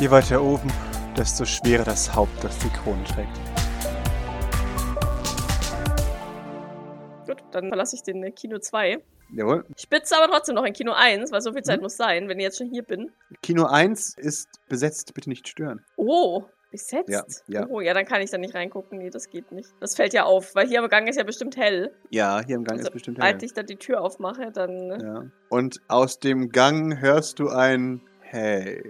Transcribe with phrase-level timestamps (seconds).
[0.00, 0.70] Je weiter oben,
[1.16, 3.28] desto schwerer das Haupt, das die Krone trägt.
[7.26, 8.98] Gut, dann verlasse ich den äh, Kino 2.
[9.32, 9.64] Jawohl.
[9.76, 11.84] Ich bitze aber trotzdem noch in Kino 1, weil so viel Zeit Mhm.
[11.84, 13.12] muss sein, wenn ich jetzt schon hier bin.
[13.42, 15.84] Kino 1 ist besetzt, bitte nicht stören.
[15.96, 17.08] Oh, besetzt?
[17.10, 17.66] Ja, ja.
[17.68, 18.98] Oh, ja, dann kann ich da nicht reingucken.
[18.98, 19.68] Nee, das geht nicht.
[19.80, 21.94] Das fällt ja auf, weil hier am Gang ist ja bestimmt hell.
[22.10, 23.38] Ja, hier im Gang Also, ist bestimmt hell.
[23.42, 24.90] ich da die Tür aufmache, dann...
[24.90, 25.24] äh, Ja.
[25.50, 28.00] Und aus dem Gang hörst du ein
[28.30, 28.80] Hey.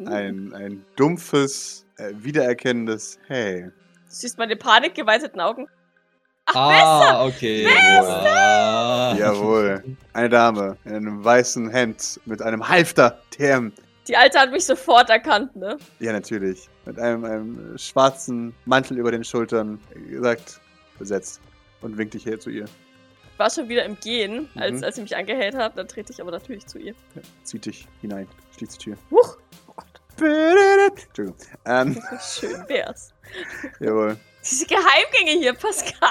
[0.00, 3.62] uh, Ein, ein dumpfes, äh, wiedererkennendes Hey.
[3.62, 3.70] Du
[4.08, 5.68] siehst meine panikgeweiteten Augen.
[6.46, 7.68] Ach, ah, okay.
[7.68, 9.14] Ah.
[9.16, 9.84] Jawohl.
[10.12, 13.20] Eine Dame in einem weißen Hemd mit einem Halfter.
[13.38, 13.72] Damn.
[14.08, 15.76] Die Alte hat mich sofort erkannt, ne?
[16.00, 16.68] Ja, natürlich.
[16.84, 19.78] Mit einem, einem schwarzen Mantel über den Schultern.
[20.08, 20.60] Gesagt,
[20.98, 21.40] besetzt.
[21.80, 22.64] Und winkt dich her zu ihr.
[23.40, 24.84] Ich war schon wieder im Gehen, als, Mhm.
[24.84, 25.74] als sie mich angehellt hat.
[25.78, 26.92] Dann trete ich aber natürlich zu ihr.
[27.14, 28.28] Ja, zieht dich hinein.
[28.54, 28.96] Schließt die Tür.
[29.10, 29.38] Huch!
[29.66, 31.36] Oh Gott, Entschuldigung.
[31.64, 33.14] Ähm, schön wär's.
[33.80, 34.18] jawohl.
[34.44, 36.10] Diese Geheimgänge hier, Pascal.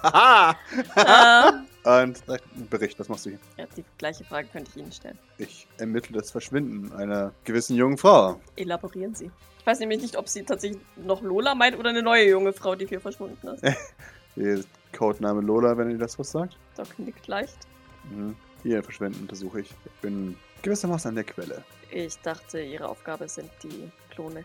[0.04, 1.64] Haha!
[1.84, 2.22] äh, Und
[2.70, 3.40] Bericht, was machst du hier?
[3.56, 5.18] ja, die gleiche Frage könnte ich Ihnen stellen.
[5.38, 8.40] Ich ermittle das Verschwinden einer gewissen jungen Frau.
[8.54, 9.28] Elaborieren Sie.
[9.58, 12.76] Ich weiß nämlich nicht, ob sie tatsächlich noch Lola meint oder eine neue junge Frau,
[12.76, 13.64] die hier verschwunden ist.
[14.92, 16.56] Codename Lola, wenn ihr das was sagt.
[16.76, 17.58] Doc nickt leicht.
[18.10, 18.36] Mhm.
[18.64, 19.70] Ihr Verschwinden untersuche ich.
[19.84, 21.64] Ich bin gewissermaßen an der Quelle.
[21.90, 24.44] Ich dachte, ihre Aufgabe sind die Klone.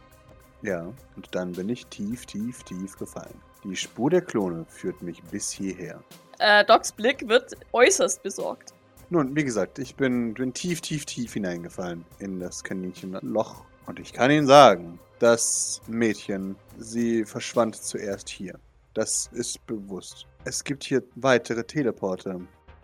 [0.62, 0.86] Ja,
[1.16, 3.34] und dann bin ich tief, tief, tief gefallen.
[3.64, 6.02] Die Spur der Klone führt mich bis hierher.
[6.40, 8.74] Äh, Docs Blick wird äußerst besorgt.
[9.10, 13.64] Nun, wie gesagt, ich bin, bin tief, tief, tief hineingefallen in das Kaninchenloch.
[13.86, 18.60] Und ich kann Ihnen sagen, das Mädchen, sie verschwand zuerst hier.
[18.94, 20.28] Das ist bewusst.
[20.46, 22.40] Es gibt hier weitere Teleporter.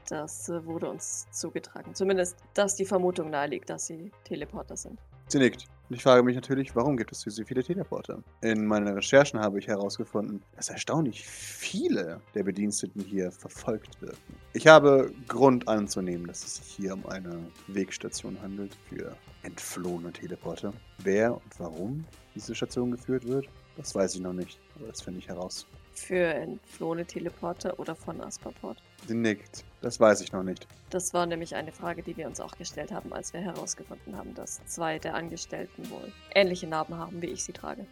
[0.10, 1.94] Das äh, wurde uns zugetragen.
[1.94, 5.00] Zumindest, dass die Vermutung naheliegt, dass sie Teleporter sind.
[5.28, 5.66] Sie nickt.
[5.88, 8.24] Und ich frage mich natürlich, warum gibt es hier so viele Teleporter?
[8.42, 14.36] In meinen Recherchen habe ich herausgefunden, dass erstaunlich viele der Bediensteten hier verfolgt wirken.
[14.54, 20.74] Ich habe Grund anzunehmen, dass es sich hier um eine Wegstation handelt für entflohene Teleporter.
[21.00, 23.48] Wer und warum diese Station geführt wird,
[23.78, 24.60] das weiß ich noch nicht.
[24.76, 25.68] Aber das finde ich heraus.
[26.00, 28.82] Für entflohene Teleporter oder von Asperport.
[29.06, 29.64] Sie nickt.
[29.82, 30.66] Das weiß ich noch nicht.
[30.90, 34.34] Das war nämlich eine Frage, die wir uns auch gestellt haben, als wir herausgefunden haben,
[34.34, 37.86] dass zwei der Angestellten wohl ähnliche Narben haben, wie ich sie trage.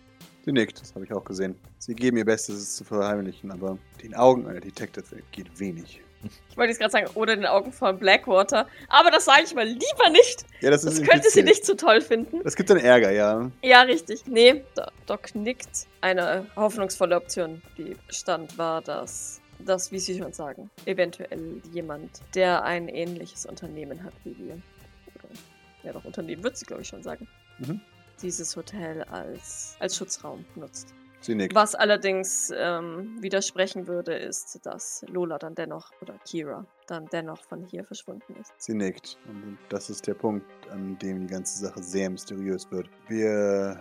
[0.45, 1.56] Sie nickt, das habe ich auch gesehen.
[1.78, 6.01] Sie geben ihr Bestes, es zu verheimlichen, aber den Augen einer Detective geht wenig.
[6.50, 9.66] Ich wollte jetzt gerade sagen, oder den Augen von Blackwater, aber das sage ich mal
[9.68, 10.46] lieber nicht.
[10.62, 12.42] Ja, das, Das könnte sie nicht so toll finden.
[12.44, 13.52] Das gibt dann Ärger, ja.
[13.62, 14.26] Ja, richtig.
[14.26, 15.86] Nee, Do- Doc nickt.
[16.02, 22.64] Eine hoffnungsvolle Option, die bestand, war, dass, dass, wie Sie schon sagen, eventuell jemand, der
[22.64, 24.54] ein ähnliches Unternehmen hat wie wir.
[24.54, 25.30] Oder,
[25.84, 27.28] ja, doch, Unternehmen wird sie, glaube ich, schon sagen.
[27.60, 27.80] Mhm.
[28.24, 30.88] Dieses Hotel als, als Schutzraum nutzt.
[31.54, 37.64] Was allerdings ähm, widersprechen würde, ist, dass Lola dann dennoch, oder Kira, dann dennoch von
[37.66, 38.54] hier verschwunden ist.
[38.58, 39.18] Sie nickt.
[39.28, 42.90] Und das ist der Punkt, an dem die ganze Sache sehr mysteriös wird.
[43.08, 43.80] Wir.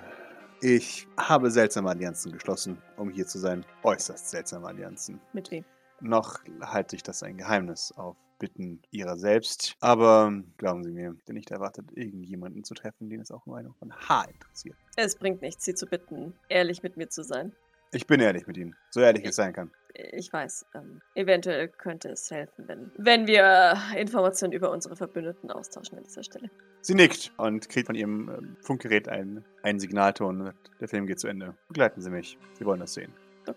[0.63, 3.65] Ich habe seltsame Allianzen geschlossen, um hier zu sein.
[3.83, 5.21] Äußerst seltsame Allianzen.
[5.35, 5.65] Mit wem?
[6.01, 9.77] Noch halte ich das ein Geheimnis auf Bitten ihrer selbst.
[9.81, 13.93] Aber glauben Sie mir, bin nicht erwartet, irgendjemanden zu treffen, den es auch nur ein
[14.09, 14.77] Haar interessiert.
[14.97, 17.53] Es bringt nichts, sie zu bitten, ehrlich mit mir zu sein.
[17.93, 18.77] Ich bin ehrlich mit Ihnen.
[18.91, 19.71] So ehrlich es sein kann.
[20.13, 25.97] Ich weiß, ähm, eventuell könnte es helfen, wenn, wenn wir Informationen über unsere Verbündeten austauschen
[25.97, 26.51] an dieser Stelle.
[26.83, 30.53] Sie nickt und kriegt von ihrem ähm, Funkgerät einen, einen Signalton.
[30.81, 31.55] Der Film geht zu Ende.
[31.69, 32.37] Begleiten Sie mich.
[32.59, 33.13] Sie wollen das sehen.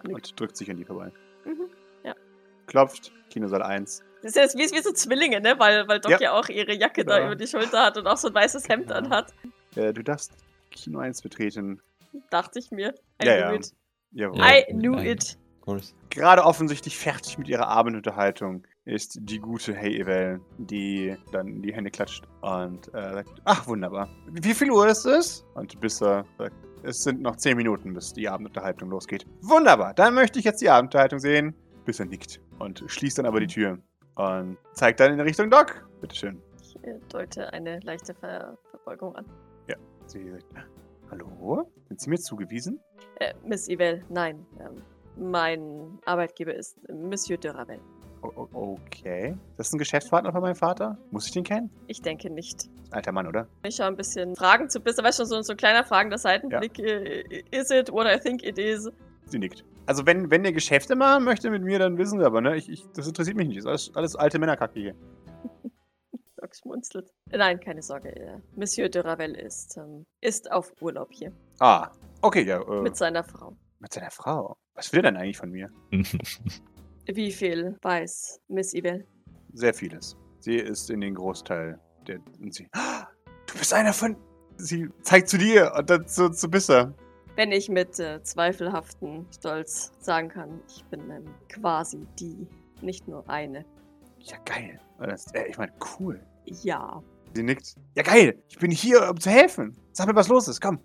[0.08, 1.12] Und drückt sich an die vorbei.
[1.44, 1.70] Mhm.
[2.70, 3.12] Klopft.
[3.32, 4.04] Kinosaal 1.
[4.22, 5.56] Das ist jetzt wie, wie so Zwillinge, ne?
[5.58, 6.20] Weil, weil Doc Ja.
[6.20, 6.32] ja.
[6.34, 7.28] auch ihre Jacke da Genau.
[7.28, 8.98] über die Schulter hat und auch so ein weißes Hemd Genau.
[9.00, 9.34] anhat.
[9.76, 10.34] Äh, du darfst
[10.72, 11.82] Kino 1 betreten.
[12.30, 12.94] Dachte ich mir.
[13.24, 13.54] I Ja, knew ja.
[13.54, 13.72] it.
[14.12, 14.38] Jawohl.
[14.40, 14.58] Ja.
[14.58, 15.06] I knew Nein.
[15.08, 15.38] it.
[16.10, 21.72] Gerade offensichtlich fertig mit ihrer Abendunterhaltung ist die gute Hey Evel, die dann in die
[21.74, 24.10] Hände klatscht und äh, sagt, ach wunderbar.
[24.32, 25.46] Wie viel Uhr ist es?
[25.54, 29.28] Und Bisser sagt, es sind noch 10 Minuten, bis die Abendunterhaltung losgeht.
[29.42, 31.54] Wunderbar, dann möchte ich jetzt die Abendunterhaltung sehen.
[31.86, 33.78] Bisser nickt und schließt dann aber die Tür
[34.20, 35.88] und zeigt dann in Richtung Doc.
[36.02, 36.42] Bitteschön.
[36.62, 39.26] Ich äh, deute eine leichte Ver Verbeugung an.
[40.10, 40.46] Sie sagt,
[41.12, 41.70] hallo?
[41.88, 42.80] Sind Sie mir zugewiesen?
[43.20, 44.44] Äh, Miss Ivel, nein.
[44.60, 44.82] Ähm,
[45.16, 47.80] mein Arbeitgeber ist Monsieur de Ravel.
[48.24, 49.38] O okay.
[49.56, 50.98] Das ist ein Geschäftspartner von meinem Vater?
[51.12, 51.70] Muss ich den kennen?
[51.86, 52.72] Ich denke nicht.
[52.90, 53.48] Alter Mann, oder?
[53.62, 56.80] Ich schaue ein bisschen Fragen zu Bisser, weißt du, so, so ein kleiner fragender Seitenblick.
[56.80, 58.90] Äh, Is it what I think it is?
[59.26, 59.64] Sie nickt.
[59.90, 62.56] Also wenn, wenn ihr Geschäfte machen möchte mit mir, dann wissen Sie aber, ne?
[62.56, 63.66] Ich, ich, das interessiert mich nicht.
[63.66, 64.94] Das ist alles, alles alte Männerkacke hier.
[66.38, 67.12] Doc schmunzelt.
[67.32, 68.16] Nein, keine Sorge.
[68.16, 71.90] äh, Monsieur de Ravel ist, ähm, ist auf Urlaub hier Ah,
[72.22, 72.62] okay, ja.
[72.62, 73.58] Äh, mit mit, seiner Frau.
[73.90, 74.58] seiner Frau.
[74.76, 75.72] Was will er denn eigentlich von mir?
[77.08, 79.08] Wie viel weiß Miss Ibel?
[79.54, 80.16] Sehr vieles.
[80.40, 82.20] Sie ist in den Großteil der.
[82.40, 82.70] Und sie.
[83.48, 84.16] Du bist einer von.
[84.58, 86.94] Sie zeigt zu dir und dann zu, zu Bisser.
[87.40, 92.46] Wenn ich mit äh, zweifelhaften Stolz sagen kann, ich bin ähm, quasi die,
[92.82, 93.64] nicht nur eine.
[94.20, 94.78] Ja, geil.
[95.00, 96.20] Das, äh, ich meine, cool.
[96.44, 97.02] Ja.
[97.34, 97.76] Sie nickt.
[97.96, 98.44] Ja, geil.
[98.50, 99.74] Ich bin hier, um zu helfen.
[99.94, 100.60] Sag mir, was los ist.
[100.60, 100.80] Komm.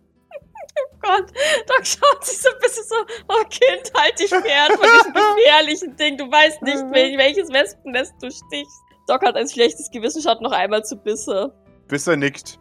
[1.03, 1.33] Gott,
[1.67, 2.95] Doc schaut sich so ein bisschen so,
[3.31, 6.17] oh Kind, halt dich fern von diesem gefährlichen Ding.
[6.17, 8.81] Du weißt nicht, wel welches Wespennest du stichst.
[9.09, 11.53] Doc hat ein schlechtes Gewissen, schaut noch einmal zu Bisse.
[11.89, 12.61] Bisser nickt.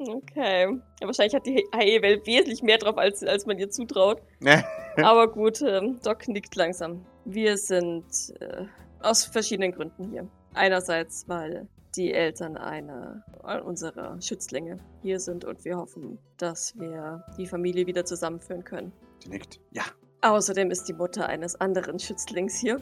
[0.00, 0.80] Okay.
[1.00, 4.22] Ja, wahrscheinlich hat die HE-Welt wesentlich mehr drauf, als, als man ihr zutraut.
[4.96, 7.04] Aber gut, ähm, Doc nickt langsam.
[7.24, 8.06] Wir sind
[8.40, 8.64] äh,
[9.00, 10.28] aus verschiedenen Gründen hier.
[10.54, 13.24] Einerseits, weil die Eltern einer
[13.64, 18.92] unserer Schützlinge hier sind und wir hoffen, dass wir die Familie wieder zusammenführen können.
[19.22, 19.60] Sie nickt.
[19.72, 19.82] Ja.
[20.22, 22.80] Außerdem ist die Mutter eines anderen Schützlings hier.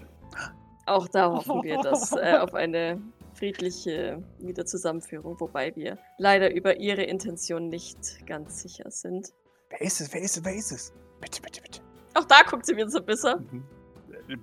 [0.86, 3.00] Auch da hoffen wir dass, äh, auf eine
[3.38, 9.32] friedliche Wiederzusammenführung, wobei wir leider über ihre Intention nicht ganz sicher sind.
[9.70, 10.12] Wer ist es?
[10.12, 10.44] Wer ist es?
[10.44, 10.92] Wer ist es?
[11.20, 11.80] Bitte, bitte, bitte.
[12.14, 13.38] Auch da guckt sie wieder so besser.
[13.38, 13.64] Mhm.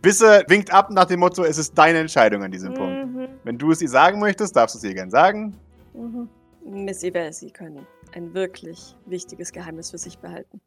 [0.02, 3.06] Bisser winkt ab nach dem Motto, es ist deine Entscheidung an diesem Punkt.
[3.06, 3.28] Mhm.
[3.44, 5.60] Wenn du es ihr sagen möchtest, darfst du es ihr gern sagen.
[5.94, 6.30] Mhm.
[6.64, 10.60] Miss Ibel, Sie können ein wirklich wichtiges Geheimnis für sich behalten.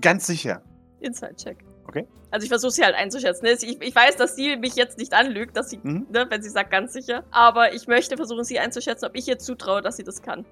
[0.00, 0.62] Ganz sicher.
[1.00, 1.67] Inside-Check.
[1.88, 2.06] Okay.
[2.30, 3.44] Also ich versuche sie halt einzuschätzen.
[3.46, 3.52] ne?
[3.52, 6.06] Ich, ich weiß, dass sie mich jetzt nicht anlügt, dass sie, Mhm.
[6.12, 7.24] ne, wenn sie sagt, ganz sicher.
[7.30, 10.44] Aber ich möchte versuchen, sie einzuschätzen, ob ich ihr zutraue, dass sie das kann.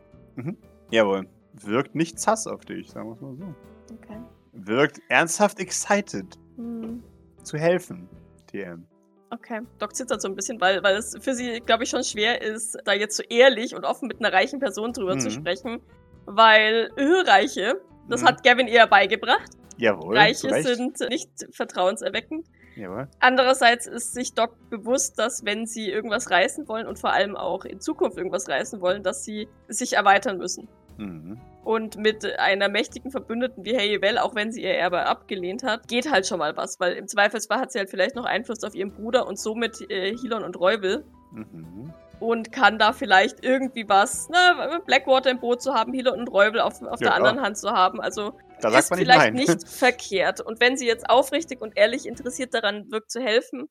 [0.91, 1.29] Jawohl.
[1.53, 3.55] Wirkt nicht sass auf dich, sagen wir es mal so.
[3.95, 4.19] Okay.
[4.53, 7.03] Wirkt ernsthaft excited Hm.
[7.43, 8.09] zu helfen,
[8.47, 8.87] TM.
[9.31, 9.61] Okay.
[9.79, 12.79] Doc zittert so ein bisschen, weil, weil es für sie, glaube ich, schon schwer ist,
[12.85, 15.33] da jetzt so ehrlich und offen mit einer reichen Person drüber zu Mhm.
[15.33, 15.81] sprechen.
[16.27, 18.27] Weil äh, Reiche, das Mhm.
[18.27, 19.51] hat Gavin ihr beigebracht.
[19.79, 20.17] Jawohl.
[20.17, 22.47] Reiche sind nicht vertrauenserweckend.
[22.77, 23.09] Jawohl.
[23.21, 27.65] Andererseits ist sich Doc bewusst, dass wenn sie irgendwas reißen wollen und vor allem auch
[27.65, 30.69] in Zukunft irgendwas reißen wollen, dass sie sich erweitern müssen.
[30.99, 31.41] Mhm.
[31.65, 36.11] Und mit einer mächtigen Verbündeten wie Hayewell, auch wenn sie ihr Erbe abgelehnt hat, geht
[36.11, 38.93] halt schon mal was, weil im Zweifelsfall hat sie halt vielleicht noch Einfluss auf ihren
[38.93, 41.93] Bruder und somit äh, Hilon und Reuvel Mhm.
[42.21, 46.61] und kann da vielleicht irgendwie was, ne, Blackwater im Boot zu haben, Hilon und Reuvel
[46.61, 48.01] auf, auf Ja, der anderen Hand zu haben.
[48.01, 49.57] Also Da sagt ist man nicht vielleicht nein.
[49.57, 50.41] nicht verkehrt.
[50.41, 53.69] Und wenn sie jetzt aufrichtig und ehrlich interessiert daran wirkt zu helfen,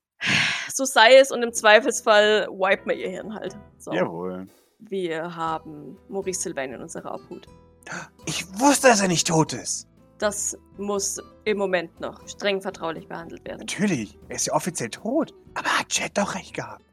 [0.74, 3.58] so sei es und im Zweifelsfall wipe man ihr Hirn halt.
[3.78, 3.92] So.
[3.94, 4.48] Jawohl.
[4.80, 7.48] Wir haben Maurice Sylvain in unserer Obhut.
[8.26, 9.88] Ich wusste, dass er nicht tot ist.
[10.18, 13.60] Das muss im Moment noch streng vertraulich behandelt werden.
[13.62, 14.18] Natürlich.
[14.30, 15.34] Er ist ja offiziell tot.
[15.56, 16.84] Aber hat Chad doch recht gehabt.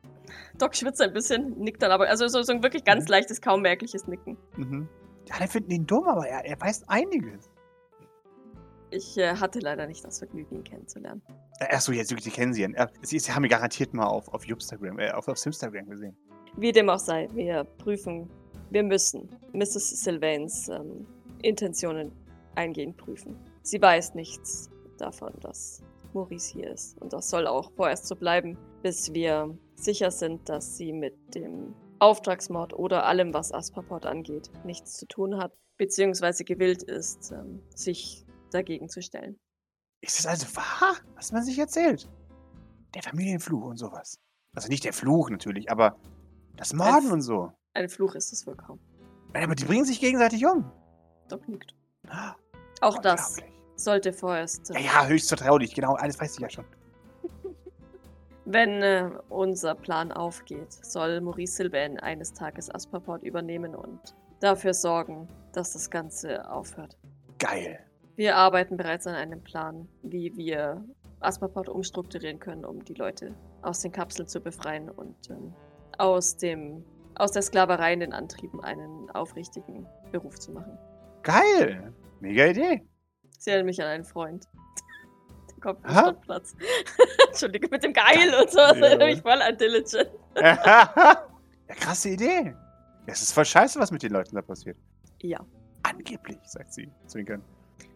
[0.58, 3.10] Doc schwitzt ein bisschen, nickt dann aber, also so, so ein wirklich ganz Mhm.
[3.10, 4.36] leichtes, kaum merkliches Nicken.
[4.56, 4.88] Mhm.
[5.28, 7.48] Ja, alle finden ihn dumm, aber er, er weiß einiges.
[8.92, 11.22] Ich äh, hatte leider nicht das Vergnügen, ihn kennenzulernen.
[11.58, 12.62] Achso, jetzt Sie kennen sie.
[12.62, 12.88] ja.
[13.00, 16.16] Sie, sie haben ihn garantiert mal auf, auf Instagram, äh, auf, auf Simstagram gesehen.
[16.56, 18.28] Wie dem auch sei, wir prüfen,
[18.70, 20.02] wir müssen Mrs.
[20.02, 21.06] Sylvains ähm,
[21.40, 22.12] Intentionen
[22.54, 23.36] eingehend prüfen.
[23.62, 27.00] Sie weiß nichts davon, dass Maurice hier ist.
[27.00, 31.74] Und das soll auch vorerst so bleiben, bis wir sicher sind, dass sie mit dem
[31.98, 38.26] Auftragsmord oder allem, was Aspaport angeht, nichts zu tun hat, beziehungsweise gewillt ist, ähm, sich
[38.52, 39.38] dagegen zu stellen.
[40.00, 42.10] Ist es also wahr, was man sich erzählt?
[42.94, 44.18] Der Familienfluch und sowas.
[44.54, 45.96] Also nicht der Fluch natürlich, aber
[46.56, 47.52] das Morden Als- und so.
[47.74, 48.78] Ein Fluch ist es wohl kaum.
[49.32, 50.70] Nein, Aber die bringen sich gegenseitig um.
[51.28, 51.74] Doc nickt.
[52.08, 52.34] Ah,
[52.82, 53.36] Auch das
[53.76, 54.70] sollte vorerst.
[54.74, 56.66] Ja, ja, höchst vertraulich, genau, alles weiß ich ja schon.
[58.44, 65.28] Wenn äh, unser Plan aufgeht, soll Maurice Sylvain eines Tages Aspaport übernehmen und dafür sorgen,
[65.52, 66.98] dass das Ganze aufhört.
[67.38, 67.78] Geil.
[68.22, 70.84] Wir arbeiten bereits an einem Plan, wie wir
[71.18, 75.52] Aspaport umstrukturieren können, um die Leute aus den Kapseln zu befreien und ähm,
[75.98, 76.84] aus, dem,
[77.16, 80.78] aus der Sklaverei in den Antrieben einen aufrichtigen Beruf zu machen.
[81.24, 81.92] Geil.
[82.20, 82.86] Mega Idee.
[83.40, 84.46] Sie erinnern mich an einen Freund.
[85.50, 86.02] Der kommt vom Aha.
[86.02, 86.54] Stadtplatz.
[87.26, 88.58] Entschuldige, mit dem Geil und so.
[88.58, 88.86] Das Ja.
[88.86, 90.10] erinnert mich voll an Diligent.
[90.36, 91.26] ja,
[91.66, 92.54] krasse Idee.
[93.04, 94.76] Es ist voll scheiße, was mit den Leuten da passiert.
[95.22, 95.40] Ja.
[95.82, 97.42] Angeblich, sagt sie, zwinkern.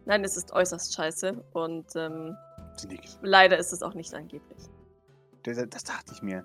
[0.06, 2.36] Nein, es ist äußerst scheiße und ähm,
[3.22, 4.58] leider ist es auch nicht angeblich.
[5.42, 6.44] Das, das dachte ich mir.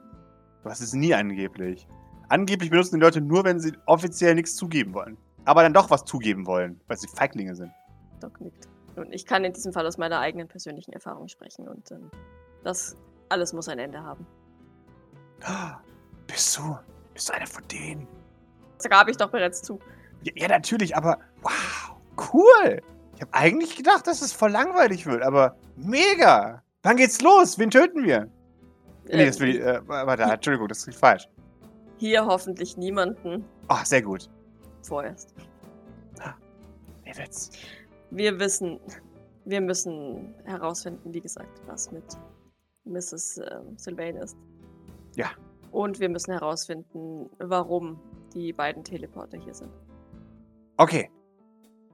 [0.66, 1.88] Hast es nie angeblich.
[2.30, 5.18] Angeblich benutzen die Leute nur, wenn sie offiziell nichts zugeben wollen.
[5.46, 7.72] Aber dann doch was zugeben wollen, weil sie Feiglinge sind.
[8.20, 8.68] Doc nickt.
[8.96, 12.12] Und ich kann in diesem Fall aus meiner eigenen persönlichen Erfahrung sprechen und ähm,
[12.64, 12.96] das
[13.30, 14.26] alles muss ein Ende haben.
[15.44, 15.80] Ah,
[16.28, 16.78] Bist du?
[17.14, 18.08] Bist du einer von denen?
[18.78, 19.80] Das gab ich doch bereits zu.
[20.24, 21.96] Ja, ja, natürlich, aber wow,
[22.34, 22.82] cool.
[23.22, 26.64] Ich habe eigentlich gedacht, dass es voll langweilig wird, aber mega.
[26.82, 27.60] Wann geht's los?
[27.60, 28.28] Wen töten wir?
[29.06, 31.30] nee, das will ich, äh, warte, Entschuldigung, das ist falsch.
[31.98, 34.28] Hier hoffentlich niemanden Ach, sehr gut.
[34.82, 35.36] vorerst.
[37.04, 37.52] Wer wird's?
[38.10, 38.80] Wir wissen,
[39.46, 42.18] wir müssen herausfinden, wie gesagt, was mit
[42.86, 43.38] Mrs.
[43.38, 44.36] ähm, Sylvain ist.
[45.16, 45.30] Ja.
[45.70, 48.00] Und wir müssen herausfinden, warum
[48.34, 49.72] die beiden Teleporter hier sind.
[50.78, 51.12] Okay,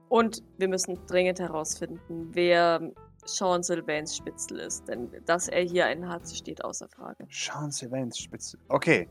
[0.08, 2.80] Und wir müssen dringend herausfinden, wer
[3.26, 4.88] Sean Sylvains Spitzel ist.
[4.88, 7.26] Denn dass er hier einen hat, steht außer Frage.
[7.30, 8.58] Sean Sylvains Spitze.
[8.68, 9.08] Okay.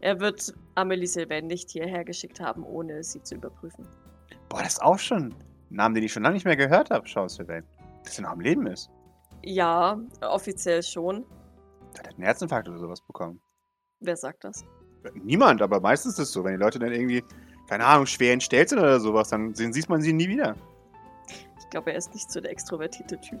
[0.00, 3.86] Er wird Amelie Sylvain nicht hierher geschickt haben, ohne sie zu überprüfen.
[4.50, 5.34] Boah, das ist auch schon ein
[5.70, 7.64] Name, den ich schon lange nicht mehr gehört habe, Sean Sylvain.
[8.04, 8.90] Dass er noch am Leben ist.
[9.42, 11.24] Ja, offiziell schon.
[11.94, 13.40] Der hat einen Herzinfarkt oder sowas bekommen.
[14.00, 14.62] Wer sagt das?
[15.14, 16.44] Niemand, aber meistens ist es so.
[16.44, 17.22] Wenn die Leute dann irgendwie,
[17.68, 20.54] keine Ahnung, schwer entstellt sind oder sowas, dann sieht man sie nie wieder.
[21.58, 23.40] Ich glaube, er ist nicht so der extrovertierte Typ.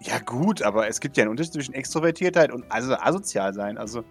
[0.00, 3.78] Ja, gut, aber es gibt ja einen Unterschied zwischen Extrovertiertheit und also asozial sein.
[3.78, 4.04] Also,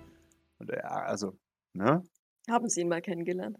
[0.67, 1.37] äh, also,
[1.73, 2.03] ne?
[2.49, 3.57] Haben Sie ihn mal kennengelernt?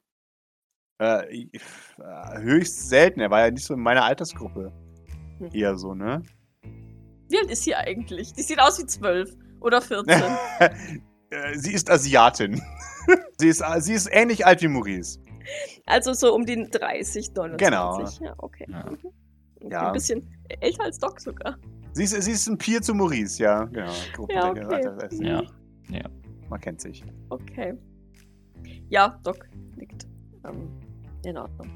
[1.01, 1.51] Äh, ich-
[2.00, 3.20] äh, höchst selten.
[3.20, 4.72] Er war ja nicht so in meiner Altersgruppe.
[5.39, 5.50] Hm.
[5.53, 6.24] Eher so, ne?
[7.30, 8.34] Wie alt ist sie eigentlich?
[8.34, 10.22] Die sieht aus wie zwölf oder 14.
[11.34, 12.62] Äh, sie ist Asiatin.
[13.40, 15.20] sie, ist, äh, sie ist ähnlich alt wie Maurice.
[15.86, 17.58] also so um die 30, 29.
[17.58, 18.00] Genau.
[18.25, 18.66] Ja, okay.
[18.70, 18.86] Ja.
[18.86, 18.94] Mhm.
[18.94, 19.88] okay Ja.
[19.88, 21.58] Ein bisschen älter als Doc sogar.
[21.94, 23.66] Sie ist, sie ist ein Peer zu Maurice, ja.
[23.66, 23.92] Genau.
[24.30, 24.62] Ja, okay.
[24.63, 25.25] Alter, weißt du.
[25.25, 25.44] Ja.
[25.90, 26.10] Ja.
[26.50, 27.04] Man kennt sich.
[27.30, 27.74] Okay.
[28.90, 30.08] Ja, Doc nickt.
[30.46, 30.70] Ähm,
[31.25, 31.70] in Ordnung.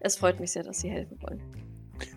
[0.00, 1.40] Es freut mich sehr, dass Sie helfen wollen.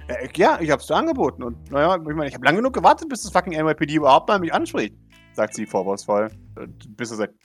[0.08, 1.44] Äh, ja, ich hab's dir angeboten.
[1.44, 4.40] Und naja, ich meine, ich habe lange genug gewartet, bis das fucking NYPD überhaupt mal
[4.40, 4.96] mich anspricht.
[5.34, 6.30] Sagt sie vorwurfsvoll.
[6.90, 7.36] Bis er sagt,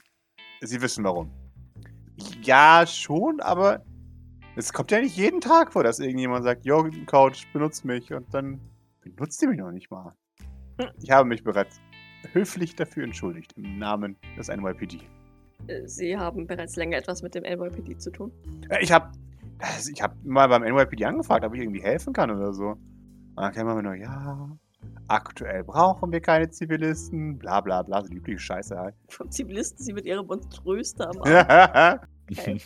[0.61, 1.31] sie wissen warum.
[2.41, 3.83] Ja, schon, aber
[4.55, 8.13] es kommt ja nicht jeden Tag vor, dass irgendjemand sagt, yo, Couch, benutzt mich.
[8.13, 8.59] Und dann
[9.01, 10.13] benutzt ihr mich noch nicht mal.
[11.01, 11.79] Ich habe mich bereits
[12.33, 14.99] höflich dafür entschuldigt, im Namen des NYPD.
[15.85, 18.31] Sie haben bereits länger etwas mit dem NYPD zu tun.
[18.79, 19.11] Ich habe
[19.91, 22.69] ich hab mal beim NYPD angefragt, ob ich irgendwie helfen kann oder so.
[22.69, 24.57] Und dann kam immer nur, ja,
[25.07, 28.95] aktuell brauchen wir keine Zivilisten, bla bla bla, so die übliche Scheiße halt.
[29.09, 31.27] Vom Zivilisten, Sie mit Ihrer Monströste am Arm.
[31.27, 31.99] Ja.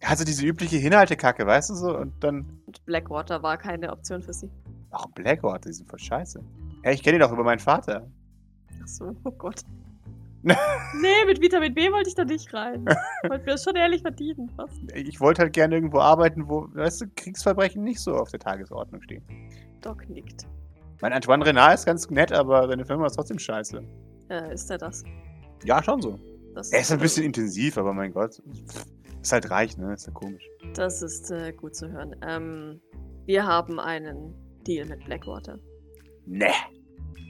[0.00, 1.98] Also diese übliche Hinhaltekacke, weißt du so?
[1.98, 4.48] Und dann, Und Blackwater war keine Option für Sie.
[4.92, 6.40] ach, Blackwater, die sind voll scheiße.
[6.84, 8.06] Ja, ich kenne ihn doch über meinen Vater.
[8.80, 9.62] Ach so, oh Gott.
[10.42, 12.84] nee, mit Vitamin B wollte ich da nicht rein.
[13.26, 14.52] Wollte mir das schon ehrlich verdienen.
[14.54, 14.70] Was?
[14.94, 19.02] Ich wollte halt gerne irgendwo arbeiten, wo, weißt du, Kriegsverbrechen nicht so auf der Tagesordnung
[19.02, 19.24] stehen.
[19.80, 20.46] Doc nickt.
[21.00, 23.82] Mein Antoine Renard ist ganz nett, aber seine Firma ist trotzdem scheiße.
[24.30, 25.04] Äh, ist er das?
[25.64, 26.18] Ja, schon so.
[26.54, 28.42] das Er ist ein bisschen intensiv, aber mein Gott.
[29.22, 29.94] Ist halt reich, ne?
[29.94, 30.48] Ist ja komisch.
[30.74, 32.16] Das ist äh, gut zu hören.
[32.22, 32.80] Ähm,
[33.26, 34.34] wir haben einen
[34.66, 35.58] Deal mit Blackwater.
[36.26, 36.50] Ne.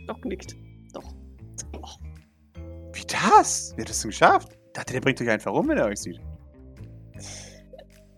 [0.06, 0.54] Doc nickt.
[0.92, 1.14] Doch.
[2.92, 3.74] Wie das?
[3.76, 4.58] Wie hat das denn geschafft?
[4.66, 6.20] Ich dachte, der bringt euch einfach rum, wenn er euch sieht.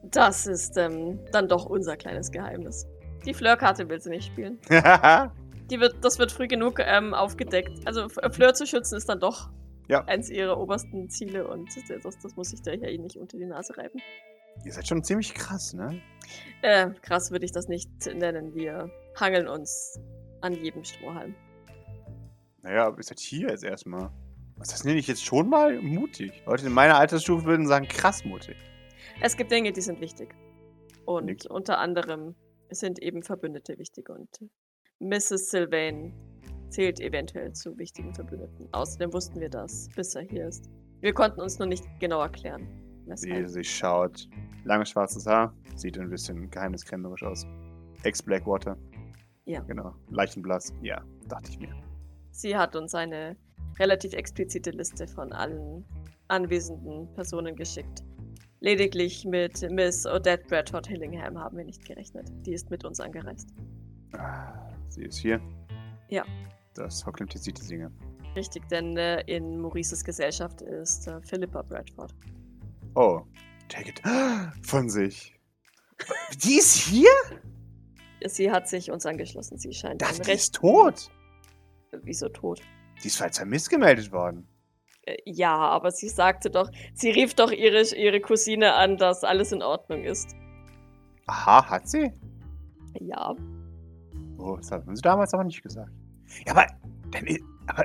[0.04, 2.86] Das ist ähm, dann doch unser kleines Geheimnis.
[3.26, 4.58] Die Flirt-Karte will sie nicht spielen.
[5.70, 7.86] Die wird, das wird früh genug ähm, aufgedeckt.
[7.86, 9.50] Also F- Flirt zu schützen ist dann doch
[9.88, 10.04] Ja.
[10.06, 11.68] eins ihrer obersten Ziele und
[12.02, 14.00] das, das muss ich da ja eh nicht unter die Nase reiben.
[14.64, 16.00] Ihr seid schon ziemlich krass, ne?
[16.62, 18.52] Äh, krass würde ich das nicht nennen.
[18.54, 20.00] Wir hangeln uns
[20.40, 21.34] an jedem Strohhalm.
[22.62, 24.10] Naja, aber ihr seid hier jetzt erstmal.
[24.56, 26.42] Was das nenne ich jetzt schon mal mutig?
[26.46, 28.56] Leute in meiner Altersstufe würden sagen, krass mutig.
[29.22, 30.34] Es gibt Dinge, die sind wichtig.
[31.06, 31.46] Und Nix.
[31.46, 32.34] unter anderem
[32.70, 34.28] sind eben Verbündete wichtig und
[35.00, 35.50] Mrs.
[35.50, 36.12] Sylvain
[36.68, 38.68] zählt eventuell zu wichtigen Verbündeten.
[38.72, 40.70] Außerdem wussten wir das, bis er hier ist.
[41.00, 42.68] Wir konnten uns nur nicht genau erklären.
[43.14, 44.28] Sie, sie schaut.
[44.64, 45.54] Langes schwarzes Haar.
[45.74, 47.46] Sieht ein bisschen geheimniskrämerisch aus.
[48.04, 48.76] Ex-Blackwater.
[49.46, 49.60] Ja.
[49.62, 49.94] Genau.
[50.10, 50.72] Leichenblass.
[50.82, 51.74] Ja, dachte ich mir.
[52.30, 53.36] Sie hat uns eine
[53.78, 55.84] relativ explizite Liste von allen
[56.28, 58.04] anwesenden Personen geschickt.
[58.60, 62.28] Lediglich mit Miss Odette Bradford Hillingham haben wir nicht gerechnet.
[62.44, 63.54] Die ist mit uns angereist.
[64.12, 64.52] Ah,
[64.88, 65.40] Sie ist hier.
[66.10, 66.24] Ja.
[66.74, 67.90] Das verklimpte Singer.
[68.36, 72.14] Richtig, denn äh, in Maurices Gesellschaft ist äh, Philippa Bradford.
[72.94, 73.22] Oh.
[73.70, 74.02] Take it.
[74.66, 75.34] Von sich.
[76.44, 77.10] Die ist hier?
[78.26, 79.58] Sie hat sich uns angeschlossen.
[79.58, 81.10] Sie scheint Das die ist tot.
[82.02, 82.60] Wieso tot?
[83.02, 84.46] Die ist als vermisst gemeldet worden.
[85.10, 89.52] Äh, ja, aber sie sagte doch, sie rief doch ihre, ihre Cousine an, dass alles
[89.52, 90.34] in Ordnung ist.
[91.26, 92.12] Aha, hat sie?
[93.00, 93.34] Ja,
[94.38, 95.90] Oh, das haben sie damals aber nicht gesagt.
[96.46, 96.66] Ja, aber,
[97.10, 97.24] dann,
[97.66, 97.84] aber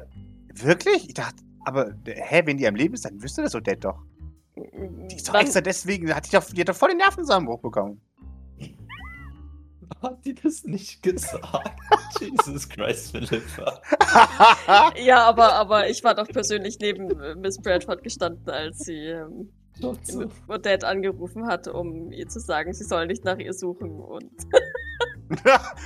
[0.53, 1.07] wirklich?
[1.09, 3.99] Ich dachte, aber, hä, wenn die am Leben ist, dann wüsste das Odette doch.
[4.55, 7.59] Die ist doch Wann- extra deswegen, hat die, doch, die hat doch voll den Nervenzusammenbruch
[7.59, 7.99] bekommen.
[10.01, 11.43] Hat die das nicht gesagt?
[12.19, 13.81] Jesus Christ, Philippa.
[15.03, 19.49] Ja, aber, aber ich war doch persönlich neben äh, Miss Bradford gestanden, als sie ähm,
[19.77, 20.29] Schnauze.
[20.47, 23.99] Odette angerufen hat, um ihr zu sagen, sie soll nicht nach ihr suchen.
[23.99, 24.31] Und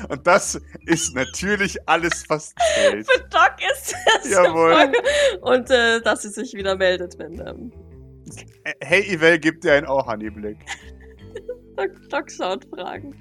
[0.10, 3.10] Und das ist natürlich alles, was zählt.
[3.10, 4.92] für Doc ist das Jawohl.
[5.34, 5.42] so.
[5.42, 7.72] Und äh, dass sie sich wieder meldet, wenn ähm,
[8.66, 10.58] Äh, Hey, Ivel, gib dir einen Oh-Honey-Blick.
[11.78, 13.16] Doc, Doc schaut Fragen.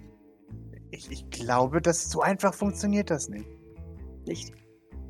[0.90, 3.48] Ich, ich glaube, dass so einfach funktioniert das nicht.
[4.26, 4.52] Nicht.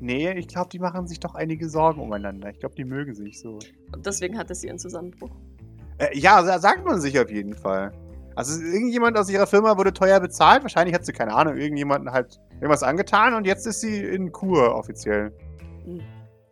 [0.01, 2.49] Nee, ich glaube, die machen sich doch einige Sorgen umeinander.
[2.49, 3.59] Ich glaube, die mögen sich so.
[3.93, 5.31] Und deswegen hatte sie einen Zusammenbruch.
[5.97, 7.91] Äh, ja, sa- sagt man sich auf jeden Fall.
[8.35, 10.63] Also irgendjemand aus ihrer Firma wurde teuer bezahlt.
[10.63, 14.73] Wahrscheinlich hat sie, keine Ahnung, irgendjemanden halt irgendwas angetan und jetzt ist sie in Kur
[14.75, 15.33] offiziell.
[15.83, 15.99] Hm.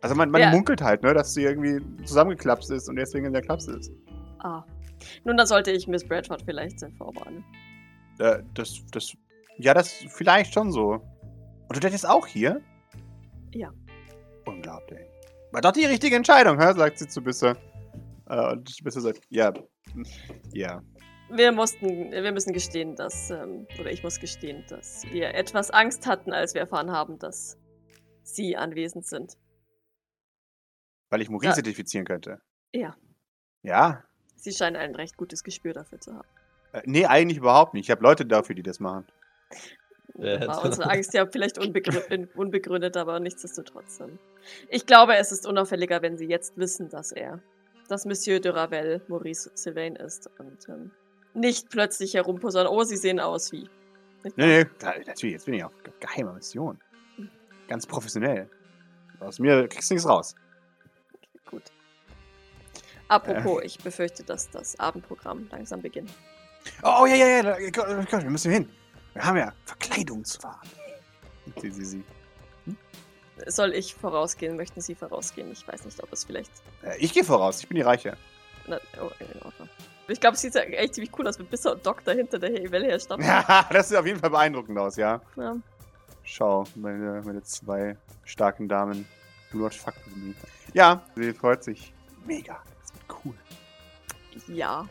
[0.02, 0.50] Also man, man Ja.
[0.50, 3.90] munkelt halt, ne, dass sie irgendwie zusammengeklapst ist und deswegen in der Klapse ist.
[4.40, 4.62] Ah.
[5.24, 7.42] Nun, dann sollte ich Miss Bradford vielleicht vorwarnen.
[8.18, 9.16] Äh, das, das,
[9.58, 11.00] ja, das vielleicht schon so.
[11.68, 12.60] Und du ist auch hier?
[13.52, 13.72] Ja.
[14.46, 15.06] Unglaublich.
[15.52, 16.72] War doch die richtige Entscheidung, hä?
[16.74, 17.56] sagt sie zu Bisse.
[18.28, 19.52] Äh, und Bisse sagt, ja,
[20.52, 20.82] ja.
[21.30, 26.06] Wir mussten, wir müssen gestehen, dass, ähm, oder ich muss gestehen, dass wir etwas Angst
[26.06, 27.58] hatten, als wir erfahren haben, dass
[28.22, 29.36] Sie anwesend sind.
[31.10, 31.58] Weil ich Maurice Ja.
[31.58, 32.40] identifizieren könnte.
[32.72, 32.96] Ja.
[33.62, 34.04] Ja?
[34.36, 36.28] Sie scheinen ein recht gutes Gespür dafür zu haben.
[36.72, 37.86] Äh, nee, eigentlich überhaupt nicht.
[37.86, 39.06] Ich habe Leute dafür, die das machen.
[40.14, 44.00] War das- unsere Angst ja vielleicht unbegrü unbegründet, aber nichtsdestotrotz.
[44.68, 47.40] Ich glaube, es ist unauffälliger, wenn Sie jetzt wissen, dass er,
[47.88, 50.90] dass Monsieur de Ravel Maurice Sylvain ist und ähm,
[51.34, 52.66] nicht plötzlich herumposern.
[52.66, 53.68] Oh, Sie sehen aus wie.
[54.24, 54.32] Wahr?
[54.36, 56.78] Nee, nee, klar, natürlich, jetzt bin ich auf ge- geheimer Mission.
[57.68, 58.48] Ganz professionell.
[59.20, 60.34] Aus mir kriegst du nichts raus.
[61.48, 61.62] Gut.
[63.08, 66.10] Apropos, ich befürchte, dass das Abendprogramm langsam beginnt.
[66.82, 68.68] Oh, ja, ja, ja, da- Gott, Gott, wir müssen hin.
[69.14, 70.56] Wir haben ja Verkleidungswahn.
[71.62, 72.04] Sie, sie, sie.
[73.46, 74.56] Soll ich vorausgehen?
[74.56, 75.50] Möchten Sie vorausgehen?
[75.50, 76.50] Ich weiß nicht, ob es vielleicht.
[76.82, 78.16] Äh, ich gehe voraus, ich bin die Reiche.
[78.66, 79.68] Na, oh, in Ordnung.
[80.08, 82.50] Ich glaube, es sieht ja echt ziemlich cool aus mit Bisser und Doc dahinter, der
[82.50, 83.22] Hebel herstapft.
[83.26, 85.20] Ja, das sieht auf jeden Fall beeindruckend aus, ja.
[85.36, 85.56] Ja.
[86.24, 89.06] Schau, meine, meine zwei starken Damen.
[89.52, 90.34] Do not fuck with me.
[90.74, 91.94] Ja, sie freut sich.
[92.26, 92.60] Mega.
[92.82, 93.34] Das wird cool.
[94.54, 94.86] ja.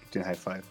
[0.00, 0.64] Gib den High Five.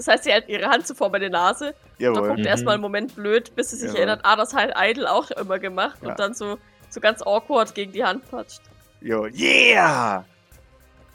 [0.00, 1.74] Das heißt, sie hält ihre Hand zuvor bei der Nase.
[1.98, 2.28] Jawohl.
[2.28, 2.46] guckt Mhm.
[2.46, 3.98] erstmal einen Moment blöd, bis sie sich Jawohl.
[3.98, 5.98] erinnert, ah, das hat Idle auch immer gemacht.
[6.02, 6.08] Ja.
[6.08, 6.56] Und dann so,
[6.88, 8.62] so ganz awkward gegen die Hand patscht.
[9.02, 10.24] Jo, yeah!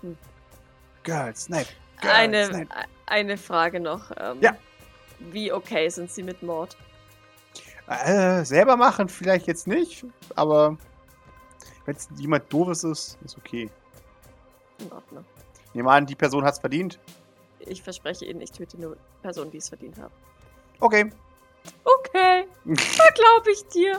[0.01, 0.15] Hm.
[1.01, 1.75] Girls, Night.
[1.99, 2.67] Girls, Eine, Night.
[3.07, 4.11] eine Frage noch.
[4.19, 4.55] Ähm, Ja.
[5.17, 6.77] Wie okay sind Sie mit Mord?
[7.87, 10.77] Äh, selber machen vielleicht jetzt nicht, aber
[11.85, 13.67] wenn es jemand doofes ist, ist okay.
[14.77, 15.25] In Ordnung.
[15.73, 16.99] Nehmen wir an, die Person hat's verdient.
[17.59, 20.13] Ich verspreche Ihnen, ich töte nur Personen, die es verdient haben.
[20.79, 21.09] Okay.
[21.83, 23.93] Okay, da glaube ich dir.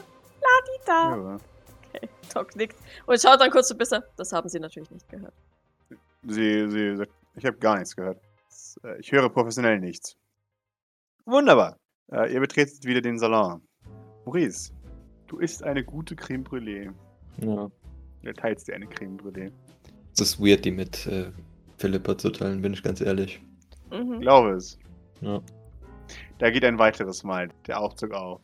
[0.85, 1.17] Ladida.
[1.17, 1.39] Ja.
[1.95, 4.05] Okay, Doc nickt und schaut dann kurz zu Bisser.
[4.17, 5.35] Das haben Sie natürlich nicht gehört.
[6.23, 8.21] Sie, sie sagt, ich habe gar nichts gehört.
[8.49, 10.17] Das, äh, Ich höre professionell nichts.
[11.25, 11.77] Wunderbar.
[12.13, 13.63] Äh, ihr betretet wieder den Salon.
[14.25, 14.73] Maurice,
[15.27, 16.93] du isst eine gute Creme Brûlée.
[17.39, 17.71] Ja.
[18.23, 19.53] Du teilst dir eine Creme Brûlée.
[20.13, 21.31] Es ist weird, die mit äh,
[21.79, 23.41] Philippa zu teilen, bin ich ganz ehrlich.
[23.91, 24.21] Mhm.
[24.21, 24.79] Glaube es.
[25.21, 25.41] Ja.
[26.39, 28.41] Da geht ein weiteres Mal der Aufzug auf.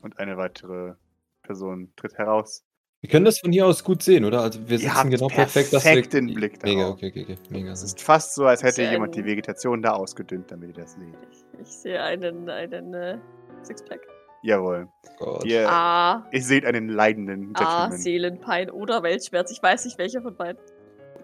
[0.00, 0.94] Und eine weitere
[1.42, 2.64] Person tritt heraus.
[3.00, 4.42] Wir können das von hier aus gut sehen, oder?
[4.42, 5.92] Also wir sitzen genau perfekt, dass wir...
[5.92, 6.94] perfekten Blick Mega, darauf.
[6.94, 7.36] okay, okay, okay.
[7.50, 7.72] Mega.
[7.72, 11.14] Es ist fast so, als hätte jemand die Vegetation da ausgedünnt, damit ihr das seht.
[11.32, 13.18] Ich, ich sehe einen, einen äh,
[13.62, 14.00] Sixpack.
[14.42, 14.88] Jawohl.
[15.18, 15.44] Gott.
[15.44, 17.98] Ihr, Ah, ihr seht einen leidenden ah, Gentleman.
[17.98, 19.50] Seelenpein oder Weltschmerz.
[19.50, 20.60] Ich weiß nicht, welcher von beiden.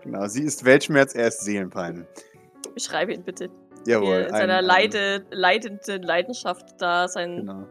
[0.02, 2.06] Genau, sie ist Weltschmerz, er ist Seelenpein.
[2.74, 3.48] Beschreibe ihn bitte.
[3.86, 4.26] Jawohl.
[4.28, 7.66] In seiner ein- ein- Leide, leidenden Leidenschaft da seinen, Genau.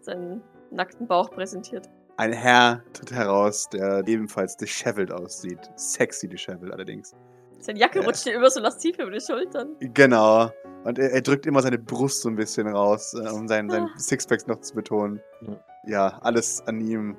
[0.00, 1.88] seinen nackten Bauch präsentiert.
[2.16, 5.58] Ein Herr tritt heraus, der ebenfalls disheveled aussieht.
[5.76, 7.14] Sexy disheveled allerdings.
[7.60, 8.06] Seine Jacke Ja.
[8.06, 9.76] rutscht ihm immer so lastiv über die Schultern.
[9.80, 10.50] Genau.
[10.84, 13.86] Und er, er drückt immer seine Brust so ein bisschen raus, äh, um seinen, seinen
[13.88, 13.98] Ah.
[13.98, 15.20] Sixpacks noch zu betonen.
[15.42, 15.60] Ja.
[15.86, 17.16] Ja, alles an ihm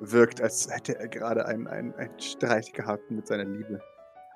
[0.00, 3.80] wirkt, als hätte er gerade einen, einen, einen Streit gehabt mit seiner Liebe.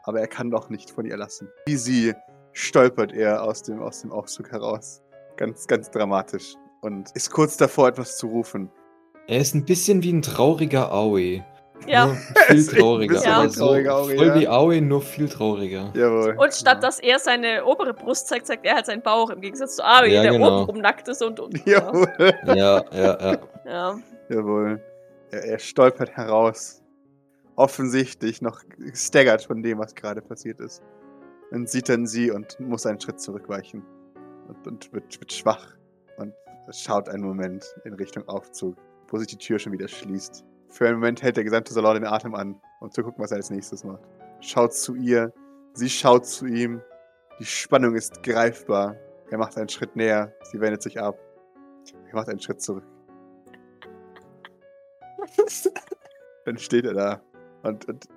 [0.09, 1.51] Aber er kann doch nicht von ihr lassen.
[1.67, 2.15] Wie sie
[2.53, 5.03] stolpert er aus dem, aus dem Aufzug heraus.
[5.37, 6.55] Ganz, ganz dramatisch.
[6.81, 8.71] Und ist kurz davor, etwas zu rufen.
[9.27, 11.45] Er ist ein bisschen wie ein trauriger Aoi.
[11.87, 12.07] Ja.
[12.07, 12.17] Nur
[12.47, 13.15] viel trauriger.
[13.17, 14.41] bisschen aber so trauriger Aoi, voll ja.
[14.41, 15.93] wie Aoi, nur viel trauriger.
[15.95, 16.37] Jawohl.
[16.39, 19.29] Und statt dass er seine obere Brust zeigt, zeigt er halt seinen Bauch.
[19.29, 20.63] Im Gegensatz zu Ari, Ja, der genau.
[20.63, 21.39] obenrum nackt ist und.
[21.39, 22.09] und Jawohl.
[22.47, 23.39] Ja, ja, ja.
[23.67, 23.99] ja.
[24.31, 24.81] Jawohl.
[25.33, 26.78] Er, er stolpert heraus
[27.59, 28.63] offensichtlich noch
[28.95, 30.81] staggert von dem, was gerade passiert ist.
[31.51, 33.83] Und sieht dann sie und muss einen Schritt zurückweichen.
[34.47, 35.77] Und, und wird, wird schwach.
[36.19, 36.33] Und
[36.71, 38.77] schaut einen Moment in Richtung Aufzug,
[39.09, 40.45] wo sich die Tür schon wieder schließt.
[40.69, 43.39] Für einen Moment hält der gesamte Salon den Atem an, um zu gucken, was er
[43.39, 44.03] als nächstes macht.
[44.41, 45.33] Schaut zu ihr,
[45.75, 46.81] sie schaut zu ihm.
[47.41, 48.95] Die Spannung ist greifbar.
[49.31, 51.19] Er macht einen Schritt näher, sie wendet sich ab.
[52.09, 52.85] Er macht einen Schritt zurück.
[56.45, 57.28] Dann steht er da
[57.63, 58.09] und, und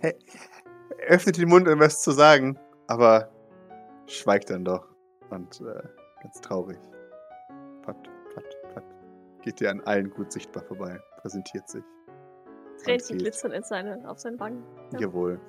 [0.00, 0.14] er
[1.08, 3.30] öffnet den Mund, um was zu sagen, aber
[4.06, 4.88] schweigt dann doch
[5.30, 5.82] und äh,
[6.22, 6.78] ganz traurig.
[7.82, 7.96] Pat,
[8.34, 8.44] pat,
[8.74, 8.84] pat.
[9.42, 11.82] Geht dir an allen gut sichtbar vorbei, präsentiert sich.
[12.84, 14.64] Tränchen glitzern in seine, auf seinen Wangen.
[14.92, 15.00] Ja.
[15.00, 15.40] Jawohl,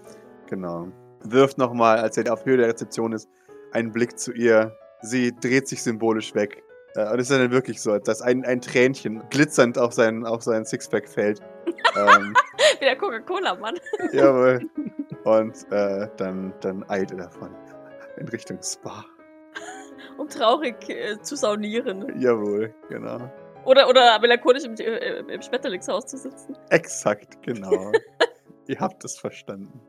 [0.48, 0.88] genau.
[1.24, 3.30] Wirft nochmal, als er auf Höhe der Rezeption ist,
[3.72, 4.76] einen Blick zu ihr.
[5.02, 6.64] Sie dreht sich symbolisch weg.
[6.96, 10.44] Äh, Und es ist dann wirklich so, dass ein, ein Tränchen glitzernd auf sein, auf
[10.44, 11.42] sein Sixpack fällt.
[11.96, 12.34] ähm,
[12.80, 13.76] Wie der Coca-Cola-Mann.
[14.12, 14.70] jawohl.
[15.24, 17.56] Und äh, dann, dann eilt er davon
[18.18, 19.06] in Richtung Spa.
[20.18, 22.20] Um traurig äh, zu saunieren.
[22.20, 23.32] Jawohl, genau.
[23.66, 26.56] Oder, oder melancholisch im, äh, im Schmetterlingshaus zu sitzen.
[26.70, 27.92] Exakt, genau.
[28.68, 29.80] Ihr habt es verstanden.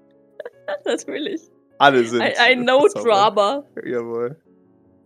[0.85, 1.51] Natürlich.
[1.79, 2.23] Alle sind.
[2.23, 2.64] Ein, ein.
[2.64, 3.64] No-Drama.
[3.85, 4.37] Jawohl.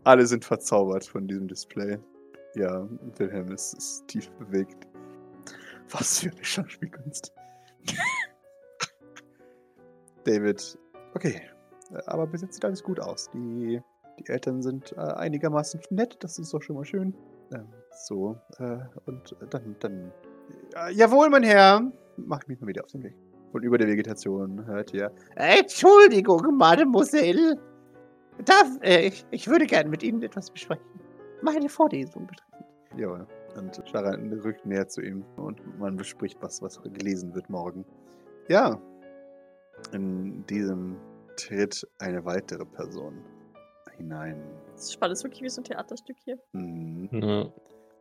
[0.05, 1.99] Alle sind verzaubert von diesem Display.
[2.55, 2.87] Ja,
[3.17, 4.87] Wilhelm ist, ist tief bewegt.
[5.91, 7.33] Was für eine Schauspielkunst.
[10.25, 10.79] David,
[11.15, 11.43] okay.
[11.91, 13.31] Äh, Aber bis jetzt sieht alles gut aus.
[13.33, 13.81] Die,
[14.19, 17.15] die Eltern sind äh, einigermaßen nett, das ist doch schon mal schön.
[17.53, 20.13] Ähm, so, äh, und dann, dann.
[20.77, 21.91] Äh, jawohl, mein Herr!
[22.17, 23.15] Macht mich mal wieder auf den Weg.
[23.53, 25.11] Und über der Vegetation hört ihr.
[25.37, 27.59] Entschuldigung, Mademoiselle.
[28.45, 30.85] Darf, äh, ich, ich würde gerne mit Ihnen etwas besprechen.
[31.43, 32.67] Meine Vorlesung betreffend.
[32.97, 33.27] Jawohl.
[33.57, 37.85] Und Sharon rückt näher zu ihm und man bespricht, was, was gelesen wird morgen.
[38.49, 38.81] Ja.
[39.93, 40.97] In diesem
[41.37, 43.23] tritt eine weitere Person
[43.97, 44.43] hinein.
[44.73, 46.39] Das ist spannend, das ist wirklich wie so ein Theaterstück hier.
[46.53, 47.09] Hm.
[47.13, 47.53] Ja.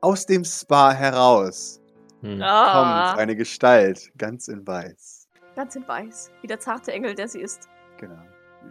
[0.02, 1.82] Aus dem Spa heraus
[2.22, 2.42] Hm.
[2.42, 5.28] Ah, kommt eine Gestalt, ganz in weiß.
[5.56, 6.32] ganz in weiß.
[6.42, 7.68] Wie der zarte Engel, der sie ist.
[7.98, 8.22] Genau.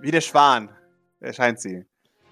[0.01, 0.69] Wie der Schwan
[1.21, 1.85] erscheint sie.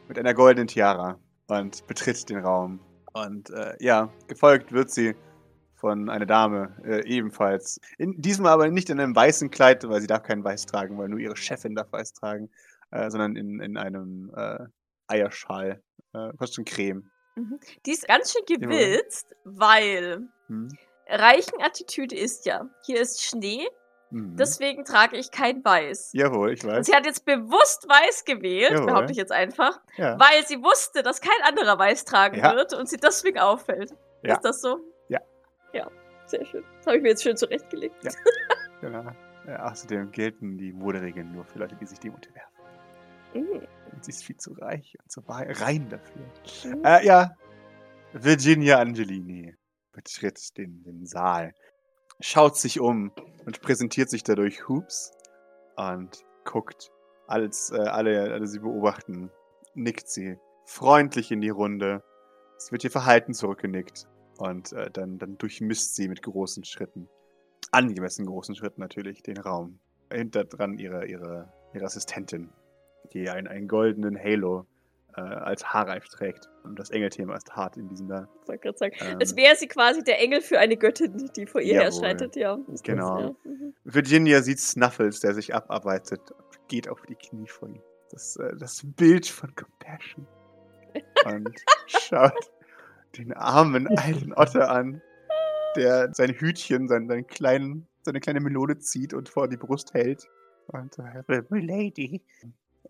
[0.09, 1.19] Mit einer goldenen Tiara.
[1.47, 2.81] Und betritt den Raum.
[3.15, 5.15] Und äh, ja, gefolgt wird sie
[5.75, 7.81] von einer Dame, äh, ebenfalls.
[7.99, 11.09] In diesem aber nicht in einem weißen Kleid, weil sie darf kein Weiß tragen, weil
[11.09, 12.51] nur ihre Chefin darf Weiß tragen,
[12.91, 14.67] äh, sondern in, in einem äh,
[15.07, 15.83] Eierschal.
[16.13, 17.11] Äh, fast schon Creme.
[17.87, 20.69] Die ist ganz schön gewilzt, weil Hm?
[21.07, 23.67] Reichenattitüde ist ja, hier ist Schnee,
[24.11, 24.37] Mhm.
[24.37, 26.11] deswegen trage ich kein Weiß.
[26.13, 26.87] Jawohl, ich Und weiß.
[26.87, 28.87] sie hat jetzt bewusst weiß gewählt, Jawohl.
[28.87, 30.19] behaupte ich jetzt einfach, Ja.
[30.19, 32.55] weil sie wusste, dass kein anderer weiß tragen Ja.
[32.55, 33.93] wird und sie deswegen auffällt.
[34.23, 34.35] Ja.
[34.35, 34.79] Ist das so?
[35.09, 35.21] Ja.
[35.73, 35.91] Ja,
[36.27, 36.65] sehr schön.
[36.79, 37.97] Das habe ich mir jetzt schön zurechtgelegt.
[38.05, 38.11] Ja.
[38.81, 39.11] Genau.
[39.59, 42.55] Außerdem gelten die Moderegeln nur für Leute, die sich dem unterwerfen.
[43.35, 43.67] Mhm.
[43.93, 46.23] Und sie ist viel zu reich und zu rein dafür.
[46.65, 46.85] Mhm.
[46.85, 47.31] Äh, ja,
[48.13, 49.55] Virginia Angelini
[49.93, 51.53] betritt den, den Saal,
[52.21, 53.13] schaut sich um
[53.47, 55.13] und präsentiert sich dadurch Hoops
[55.77, 56.93] und guckt,
[57.27, 59.31] als äh, alle, alle sie beobachten,
[59.75, 62.03] nickt sie freundlich in die Runde.
[62.57, 64.07] Es wird ihr Verhalten zurückgenickt
[64.39, 67.09] und äh, dann, dann durchmisst sie mit großen Schritten,
[67.71, 69.79] angemessen großen Schritten natürlich, den Raum.
[70.13, 72.51] Hinter dran ihre, ihre, ihre Assistentin,
[73.13, 74.67] die einen, einen goldenen Halo
[75.17, 76.49] äh, als Haarreif trägt.
[76.65, 78.29] Und das Engelthema ist hart in diesem da.
[78.47, 78.95] Gerade sagen.
[79.01, 81.85] Ähm, Es wäre sie quasi der Engel für eine Göttin, die vor ihr Jawohl.
[81.85, 82.55] herschreitet, ja.
[82.55, 83.21] Ist das, Genau.
[83.21, 83.35] Ja.
[83.45, 83.75] Mhm.
[83.85, 87.83] Virginia sieht Snuffles, der sich abarbeitet und geht auf die Knie vor ihm.
[88.11, 90.27] Das, äh, das Bild von Compassion.
[91.27, 92.51] Und schaut
[93.17, 95.01] den armen alten Otter an,
[95.77, 100.29] der sein Hütchen, sein, seinen kleinen, seine kleine Melone zieht und vor die Brust hält.
[100.69, 102.23] Und äh, Milady.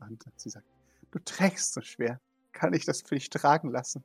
[0.00, 0.66] Und sie sagt,
[1.14, 2.20] du trägst so schwer.
[2.52, 4.04] Kann ich das für dich tragen lassen?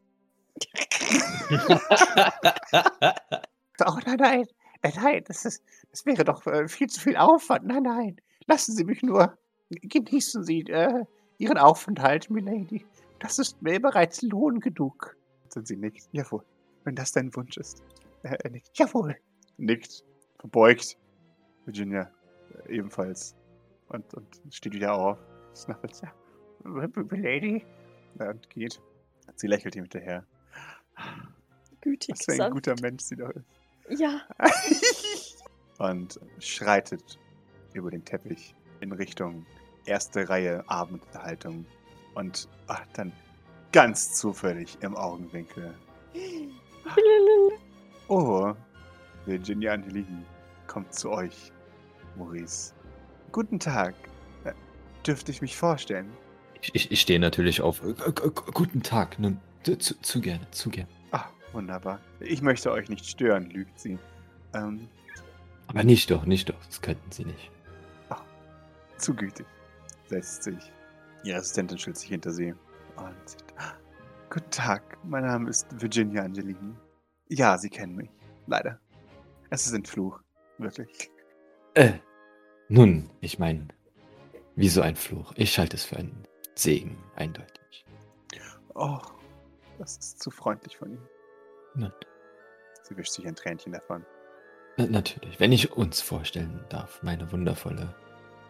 [3.86, 4.45] Oh nein,
[4.84, 7.65] nein, nein, das, ist, das wäre doch äh, viel zu viel Aufwand.
[7.65, 9.38] Nein, nein, lassen Sie mich nur.
[9.69, 11.06] Genießen Sie äh,
[11.38, 12.86] Ihren Aufenthalt, Milady.
[13.19, 15.15] Das ist mir bereits Lohn genug.
[15.48, 16.10] Sind Sie nickt.
[16.12, 16.43] Jawohl,
[16.84, 17.82] wenn das dein Wunsch ist.
[18.24, 18.78] Äh, er nickt.
[18.78, 19.15] Jawohl.
[19.56, 20.04] Nickt,
[20.39, 20.98] verbeugt.
[21.63, 22.12] Virginia
[22.65, 23.34] äh, ebenfalls.
[23.88, 25.17] Und, und steht wieder auf.
[25.56, 26.12] Snuffles, ja.
[26.63, 27.65] Milady.
[28.19, 28.82] Ja, und geht.
[29.36, 30.26] Sie lächelt ihm hinterher.
[31.82, 32.54] Gütig Was für ein sanft.
[32.54, 34.00] guter Mensch sie doch ist.
[34.00, 34.22] Ja.
[35.78, 37.19] und schreitet
[37.74, 39.45] über den Teppich in Richtung
[39.86, 41.65] erste Reihe Abendunterhaltung
[42.15, 43.12] und ach, dann
[43.72, 45.74] ganz zufällig im Augenwinkel.
[48.12, 48.56] Oh,
[49.28, 50.26] Virginia Angelini
[50.65, 51.52] kommt zu euch.
[52.15, 52.74] Maurice.
[53.32, 53.93] Guten Tag.
[54.45, 54.54] Äh,
[55.06, 56.12] dürfte ich mich vorstellen?
[56.62, 57.82] Ich, ich, ich stehe natürlich auf.
[57.84, 59.17] Äh, g- g- guten Tag.
[59.19, 60.89] Nun, zu, zu, zu gerne, zu gerne.
[61.12, 62.00] Ah, wunderbar.
[62.19, 63.98] Ich möchte euch nicht stören, lügt sie.
[64.54, 64.88] Ähm,
[65.67, 66.65] Aber nicht doch, nicht doch.
[66.65, 67.52] Das könnten Sie nicht.
[68.98, 69.45] zu gütig.
[70.08, 70.74] Setzt sich.
[71.24, 72.52] Ihre Assistentin stellt sich hinter sie.
[72.98, 73.74] Und sagt, "Ah,
[74.30, 76.74] Guten Tag, mein Name ist Virginia Angelini.
[77.30, 78.10] Ja, Sie kennen mich.
[78.48, 78.80] Leider.
[79.50, 80.19] Es ist ein Fluch.
[80.58, 81.10] Wirklich.
[81.76, 81.93] Äh,
[82.67, 83.69] nun, ich meine,
[84.56, 85.32] wie so ein Fluch.
[85.36, 86.26] Ich halte es für einen
[86.60, 87.86] Segen, eindeutig.
[88.76, 89.00] Oh,
[89.78, 91.08] das ist zu freundlich von Ihnen.
[91.76, 91.93] Nun,
[92.84, 94.06] Sie wischt sich ein Tränchen davon.
[94.78, 97.95] na- natürlich, wenn ich uns vorstellen darf, meine wundervolle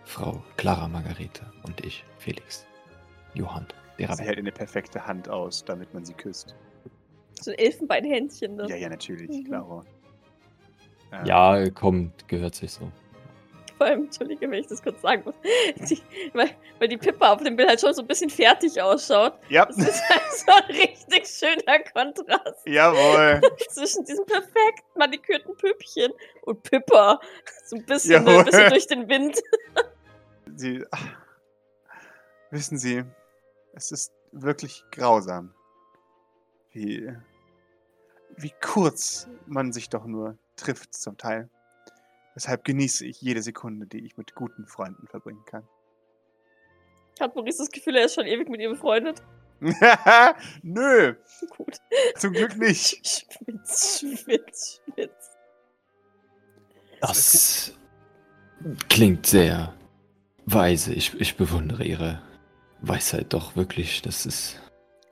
[0.05, 2.65] Frau Clara Margarete und ich, Felix,
[3.35, 3.67] Johann,
[3.99, 4.23] der Sie Rabbi.
[4.23, 6.55] hält eine perfekte Hand aus, damit man sie küsst.
[7.41, 8.55] So ein Elfenbeinhändchen.
[8.55, 8.67] Ne?
[8.69, 9.43] Ja, ja, natürlich, Mhm.
[9.45, 9.83] klaro.
[11.11, 12.91] Ähm, Ja, kommt, gehört sich so.
[13.79, 15.35] Vor allem, entschuldige, wenn ich das kurz sagen muss.
[15.89, 16.01] Die,
[16.33, 19.39] weil, weil die Pippa auf dem Bild halt schon so ein bisschen fertig ausschaut.
[19.47, 23.39] Ja, Das ist halt so ein richtig schöner Kontrast jawohl.
[23.69, 26.11] zwischen diesem perfekt manikürten Püppchen
[26.41, 27.21] und Pippa.
[27.63, 29.39] So ein bisschen, ne, ein bisschen durch den Wind.
[30.57, 31.05] Sie, ach,
[32.51, 33.05] wissen Sie,
[33.71, 35.53] es ist wirklich grausam,
[36.73, 37.15] wie,
[38.35, 41.49] wie kurz man sich doch nur trifft zum Teil.
[42.39, 45.67] Deshalb genieße ich jede Sekunde, die ich mit guten Freunden verbringen kann.
[47.19, 49.21] Hat Maurice das Gefühl, er ist schon ewig mit ihr befreundet?
[50.63, 51.15] Nö,
[51.57, 51.79] Gut.
[52.15, 53.05] zum Glück nicht.
[53.27, 55.31] Schwitz, schwitz, schwitz.
[57.01, 57.73] Das
[58.87, 59.73] klingt sehr
[60.45, 60.93] weise.
[60.93, 62.21] Ich, ich bewundere Ihre
[62.79, 64.01] Weisheit doch wirklich.
[64.01, 64.61] Das ist.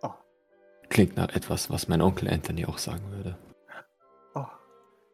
[0.02, 0.14] Oh.
[0.88, 3.38] Klingt nach etwas, was mein Onkel Anthony auch sagen würde.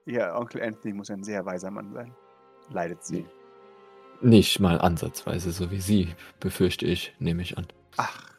[0.06, 2.14] Ihr Onkel Anthony muss ein sehr weiser Mann sein.
[2.70, 3.26] Leidet sie.
[4.22, 7.68] Nicht mal ansatzweise, so wie Sie, befürchte ich, nehme ich an.
[7.98, 8.34] Ach,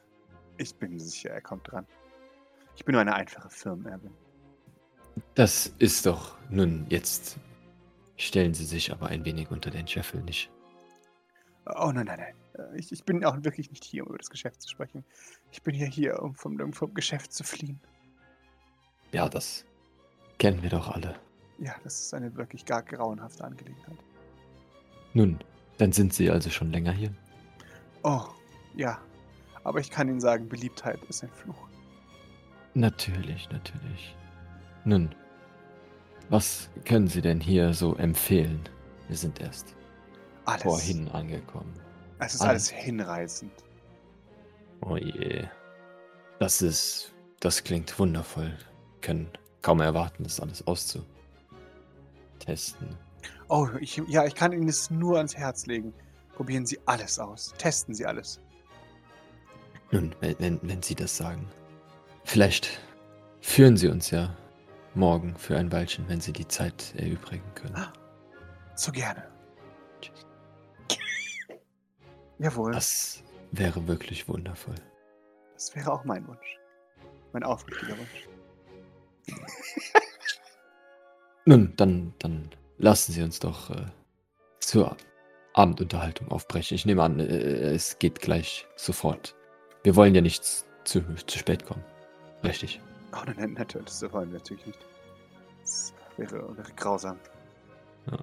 [0.57, 1.87] ich bin sicher, er kommt dran.
[2.77, 4.11] Ich bin nur eine einfache Firmenerbin.
[5.35, 6.37] Das ist doch.
[6.51, 7.39] Nun, jetzt
[8.17, 10.51] stellen Sie sich aber ein wenig unter den Scheffel, nicht?
[11.67, 12.35] Oh nein, nein, nein.
[12.75, 15.05] Äh, Ich, ich bin auch wirklich nicht hier, um über das Geschäft zu sprechen.
[15.51, 17.81] Ich bin ja hier, um vom, um vom Geschäft zu fliehen.
[19.13, 19.65] Ja, das
[20.39, 21.15] kennen wir doch alle.
[21.59, 23.99] Ja, das ist eine wirklich gar grauenhafte Angelegenheit.
[25.13, 25.39] Nun,
[25.79, 27.15] dann sind Sie also schon länger hier?
[28.03, 28.23] Oh,
[28.75, 28.99] ja.
[29.63, 31.69] Aber ich kann Ihnen sagen, Beliebtheit ist ein Fluch.
[32.75, 34.17] Natürlich, natürlich.
[34.85, 35.15] Nun,
[36.29, 38.69] was können Sie denn hier so empfehlen?
[39.09, 39.75] Wir sind erst
[40.45, 40.63] Alles.
[40.63, 41.73] vorhin angekommen.
[42.19, 42.73] Es ist Alles.
[42.73, 43.53] alles hinreißend.
[44.81, 45.45] Oh je.
[46.39, 47.13] Das ist.
[47.41, 48.57] Das klingt wundervoll.
[49.03, 49.29] Können
[49.61, 50.67] kaum erwarten, das alles
[52.45, 52.97] auszutesten.
[53.49, 55.93] Oh, ich, ja, ich kann Ihnen es nur ans Herz legen.
[56.35, 57.55] Probieren Sie alles aus.
[57.59, 58.41] Testen Sie alles.
[59.91, 61.49] Nun, wenn, wenn, wenn Sie das sagen.
[62.25, 62.81] Vielleicht
[63.41, 64.35] führen Sie uns ja
[64.95, 67.87] morgen für ein Weilchen, wenn Sie die Zeit erübrigen können.
[68.75, 69.29] So gerne.
[70.01, 70.27] Tschüss.
[72.39, 72.73] Jawohl.
[72.73, 74.75] Das wäre wirklich wundervoll.
[75.53, 76.59] Das wäre auch mein Wunsch.
[77.33, 78.29] Mein aufrichtiger Wunsch.
[81.47, 83.87] Nun, dann, dann lassen Sie uns doch äh,
[84.61, 84.97] zur
[85.53, 86.75] Abendunterhaltung aufbrechen.
[86.75, 89.35] Ich nehme an, äh, es geht gleich sofort.
[89.83, 91.85] Wir wollen ja nicht zu, zu spät kommen.
[92.43, 92.81] Richtig.
[93.13, 94.79] Oh nein, nein, natürlich, das wollen wir natürlich nicht.
[95.61, 97.19] Das wäre, wäre grausam.
[98.11, 98.19] Ja.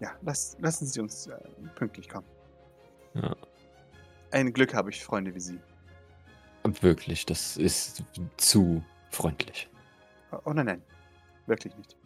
[0.00, 1.36] Ja, lass, lassen Sie uns äh,
[1.74, 2.26] pünktlich kommen.
[3.14, 3.34] Ja.
[4.30, 5.58] Ein Glück habe ich Freunde wie Sie.
[6.82, 8.04] Wirklich, das ist
[8.36, 9.68] zu freundlich.
[10.30, 10.82] Oh, oh nein, nein.
[11.46, 11.97] Wirklich nicht.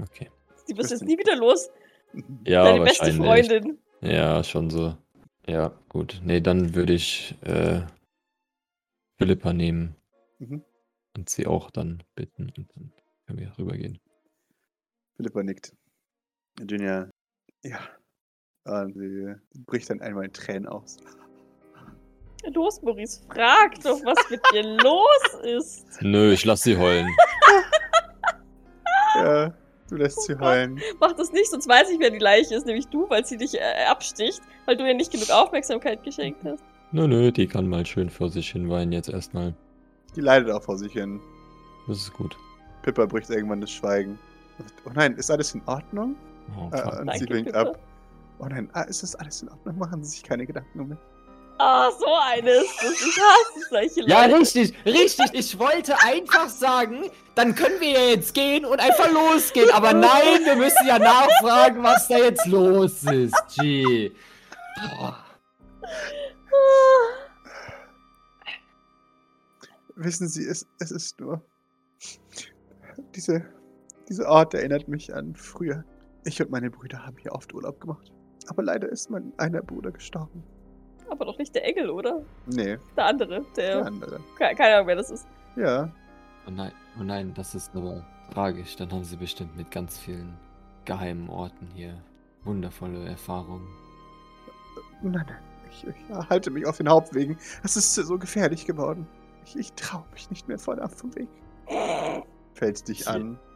[0.00, 0.30] Okay.
[0.68, 1.26] Die wirst jetzt nie nicht.
[1.26, 1.70] wieder los.
[2.46, 3.48] Ja, Deine beste wahrscheinlich.
[3.48, 3.78] Freundin.
[4.00, 4.96] Ja, schon so.
[5.48, 6.20] Ja, gut.
[6.22, 7.80] Nee, dann würde ich äh,
[9.18, 9.96] Philippa nehmen
[10.38, 10.62] Mhm.
[11.16, 12.92] und sie auch dann bitten und dann
[13.26, 13.98] können wir rübergehen.
[15.16, 15.72] Philippa nickt.
[16.56, 17.10] Virginia,
[17.64, 17.80] ja.
[18.64, 19.34] Und sie
[19.66, 20.98] bricht dann einmal in Tränen aus.
[22.52, 26.00] Los, Maurice, frag doch, was mit dir los ist.
[26.02, 27.08] Nö, ich lass sie heulen.
[29.16, 29.52] Ja,
[29.88, 30.46] du lässt sie Oh Gott.
[30.46, 30.80] heulen.
[31.00, 33.54] Mach das nicht, sonst weiß ich, wer die Leiche ist, nämlich du, weil sie dich
[33.54, 36.62] äh, absticht, weil du ihr nicht genug Aufmerksamkeit geschenkt hast.
[36.92, 39.54] Nö, nö, die kann mal schön vor sich hin weinen jetzt erstmal.
[40.14, 41.20] Die leidet auch vor sich hin.
[41.88, 42.36] Das ist gut.
[42.82, 44.18] Pippa bricht irgendwann das Schweigen.
[44.86, 46.14] Oh nein, ist alles in Ordnung?
[46.56, 47.70] Oh, Äh, und sie Danke, winkt Pippa.
[47.70, 47.78] ab.
[48.38, 49.78] Oh nein, ah, ist das alles in Ordnung?
[49.78, 50.98] Machen Sie sich keine Gedanken um mich.
[51.58, 52.92] Ah, so eine ist das.
[52.92, 54.10] Ich hasse solche Leute.
[54.10, 55.26] Ja, richtig, richtig.
[55.32, 59.70] Ich wollte einfach sagen, dann können wir ja jetzt gehen und einfach losgehen.
[59.72, 63.36] Aber nein, wir müssen ja nachfragen, was da jetzt los ist.
[63.54, 64.12] Gee.
[64.98, 65.24] Boah.
[69.96, 71.40] Wissen Sie, es, es ist nur.
[73.14, 73.44] Diese,
[74.08, 75.84] diese Ort erinnert mich an früher.
[76.24, 78.12] Ich und meine Brüder haben hier oft Urlaub gemacht.
[78.48, 80.42] Aber leider ist mein einer Bruder gestorben.
[81.14, 82.22] Aber doch nicht der Engel, oder?
[82.46, 83.44] Nee, Der andere.
[83.56, 83.76] Der.
[83.76, 84.20] der andere.
[84.36, 85.26] Ke- Keine Ahnung, wer das ist.
[85.56, 85.88] Ja,
[86.46, 88.74] Oh nein, oh nein, das ist aber tragisch.
[88.76, 90.36] Dann haben sie bestimmt mit ganz vielen
[90.84, 91.94] geheimen Orten hier
[92.42, 93.66] wundervolle Erfahrungen.
[95.02, 95.38] nein, nein.
[95.70, 97.38] Ich, ich halte mich auf den Hauptwegen.
[97.62, 99.06] Es ist so gefährlich geworden.
[99.46, 101.28] Ich, ich traue mich nicht mehr vorne ab vom Weg.
[102.54, 103.38] Fällt dich an.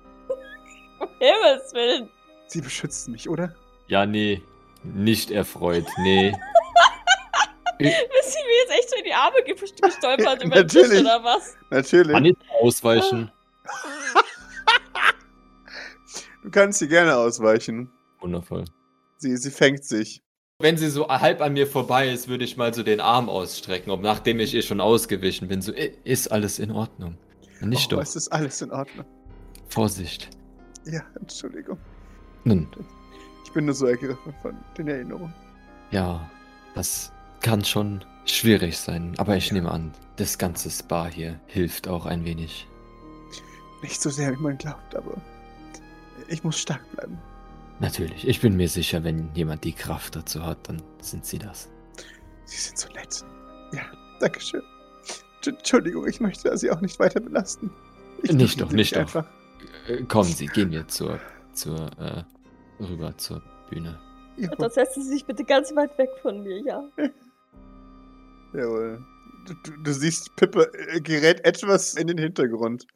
[1.00, 2.08] Um Himmels Willen.
[2.48, 3.54] Sie beschützen mich, oder?
[3.86, 4.42] Ja, nee,
[4.82, 6.32] nicht erfreut, nee.
[8.20, 11.00] Ist sie mir jetzt echt so in die Arme ge- gestolpert über den Tisch Natürlich.
[11.04, 11.56] oder was?
[11.70, 12.12] Natürlich.
[12.12, 13.30] Kann ich ausweichen?
[16.42, 17.90] Du kannst sie gerne ausweichen.
[18.20, 18.64] Wundervoll.
[19.18, 20.22] Sie, sie fängt sich.
[20.60, 23.90] Wenn sie so halb an mir vorbei ist, würde ich mal so den Arm ausstrecken,
[23.90, 25.60] ob nachdem ich ihr schon ausgewichen bin.
[25.62, 27.18] So, "I- ist alles in Ordnung.
[27.60, 28.02] Nicht oh, doch.
[28.02, 29.04] Es ist alles in Ordnung.
[29.68, 30.30] Vorsicht.
[30.86, 31.78] Ja, Entschuldigung.
[32.44, 32.66] Nun,
[33.44, 35.34] Ich bin nur so ergriffen von den Erinnerungen.
[35.90, 36.28] ja,
[36.74, 42.06] das kann schon schwierig sein, aber ich nehme an, das ganze Spa hier hilft auch
[42.06, 42.66] ein wenig.
[43.82, 45.16] Nicht so sehr, wie man glaubt, aber
[46.28, 47.18] ich muss stark bleiben.
[47.80, 51.68] Natürlich, ich bin mir sicher, wenn jemand die Kraft dazu hat, dann sind sie das.
[52.44, 53.24] Sie sind so nett.
[53.72, 53.82] Ja,
[54.20, 54.62] danke schön.
[55.46, 57.70] Entschuldigung, ich möchte Sie auch nicht weiter belasten.
[58.22, 59.24] Ich Nicht doch, nicht doch.
[59.86, 61.20] Äh, kommen Sie, gehen wir zur,
[61.52, 62.24] zur, äh,
[62.82, 63.98] rüber zur Bühne.
[64.36, 66.84] Ja, dann setzen sie sich bitte ganz weit weg von mir, ja.
[68.54, 69.04] jawohl.
[69.46, 72.86] Du, du, du siehst, Pippe äh, gerät etwas in den Hintergrund.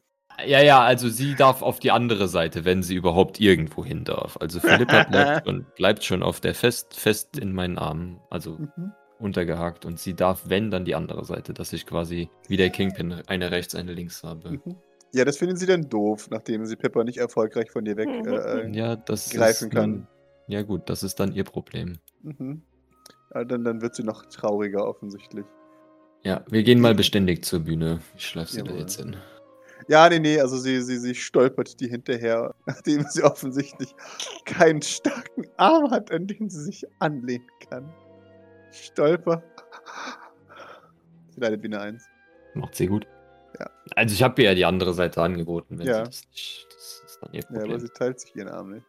[0.45, 4.37] Ja, ja, also sie darf auf die andere Seite, wenn sie überhaupt irgendwo hin darf.
[4.39, 8.91] Also Philippa bleibt schon, bleibt schon auf der fest, fest in meinen Armen, also Mhm.
[9.19, 9.85] untergehakt.
[9.85, 13.51] Und sie darf, wenn, dann die andere Seite, dass ich quasi wie der Kingpin eine
[13.51, 14.51] rechts, eine links habe.
[14.53, 14.75] Mhm.
[15.15, 18.09] Ja, das finden Sie dann doof, nachdem sie Pippa nicht erfolgreich von dir weg.
[18.09, 18.33] Mhm.
[18.33, 20.07] Äh, Ja, das Greifen ist kann.
[20.47, 21.99] Ja gut, das ist dann ihr Problem.
[22.23, 22.63] mhm.
[23.33, 25.45] Ja, dann, dann wird sie noch trauriger offensichtlich.
[26.23, 27.99] Ja, wir gehen mal beständig zur Bühne.
[28.15, 28.79] Ich schleife sie da Jawohl.
[28.79, 29.15] jetzt hin.
[29.89, 33.93] Ja, nee, nee, also sie, sie, sie stolpert die hinterher, nachdem sie offensichtlich
[34.45, 37.93] keinen starken Arm hat, an den sie sich anlehnen kann.
[38.71, 39.43] Stolper.
[41.31, 42.05] Sie leidet wie eine Eins.
[42.53, 43.05] Macht sie gut.
[43.59, 43.69] Ja.
[43.95, 46.05] Also ich habe ihr ja die andere Seite angeboten, wenn Ja.
[46.05, 46.67] sie das nicht.
[46.73, 47.79] Das ist dann ihr Ja, aber Problem.
[47.81, 48.85] sie teilt sich ihren Arm nicht.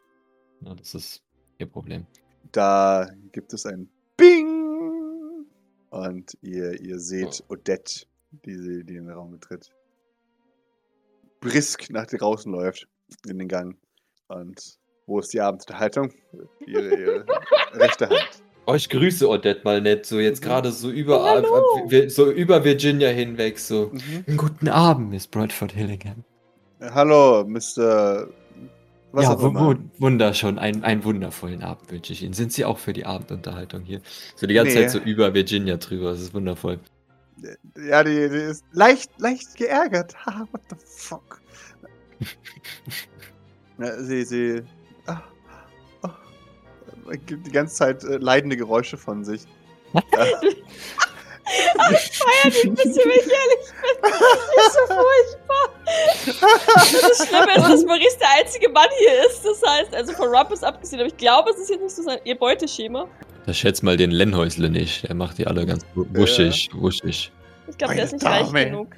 [0.60, 1.22] Ja, das ist
[1.58, 2.06] ihr Problem.
[2.52, 3.88] Da gibt es ein!
[5.94, 8.06] Und ihr, ihr seht Odette,
[8.44, 9.70] die, sie, die in den Raum betritt.
[11.40, 12.88] Brisk nach draußen läuft
[13.28, 13.76] in den Gang.
[14.26, 14.76] Und
[15.06, 16.12] wo ist die Abendunterhaltung?
[16.66, 17.26] Ihre, ihre
[17.74, 18.42] rechte Hand.
[18.66, 20.48] Oh, ich grüße Odette mal nett, so jetzt Mhm.
[20.48, 21.44] gerade so über,
[21.92, 23.92] äh, so über Virginia hinweg, so.
[23.92, 24.36] Mhm.
[24.36, 26.24] Guten Abend, Miss Bradford Hillingham.
[26.80, 28.26] Hallo, Mr.
[29.14, 29.40] Was ja,
[29.98, 32.32] wunderschön, ein, einen wundervollen Abend wünsche ich Ihnen.
[32.32, 34.00] Sind Sie auch für die Abendunterhaltung hier?
[34.34, 34.80] So die ganze Nee.
[34.80, 36.80] Zeit so über Virginia drüber, das ist wundervoll.
[37.76, 40.16] Ja, die, die ist leicht, leicht geärgert.
[40.26, 41.40] Haha, what the fuck?
[43.78, 44.62] ja, sie, sie.
[45.06, 45.22] Ah,
[46.02, 46.16] ah,
[47.24, 49.42] gibt die ganze Zeit äh, leidende Geräusche von sich.
[49.92, 50.02] Ja.
[51.46, 53.96] Ich feier die ein bisschen, wenn ich ehrlich bin.
[54.02, 55.64] Das ist so furchtbar.
[57.08, 59.44] Das Schlimme ist, dass Maurice der einzige Mann hier ist.
[59.44, 62.18] Das heißt, also von Rumpus abgesehen, aber ich glaube, es ist jetzt nicht so sein
[62.24, 63.06] ihr Beuteschema.
[63.46, 67.30] Da schätzt mal den Lennhäusle nicht, der macht die alle ganz wu- wuschig, wuschig.
[67.68, 68.64] Ich glaube, der ist nicht Meine reich Dame.
[68.64, 68.88] genug.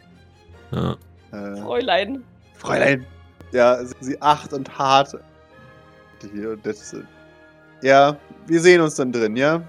[0.70, 0.96] Ja.
[1.32, 2.24] Äh, Fräulein.
[2.54, 3.06] Fräulein.
[3.52, 5.16] Ja, sie, sie acht und hart.
[6.32, 6.98] Hier und das, äh,
[7.82, 9.60] ja, wir sehen uns dann drin, ja?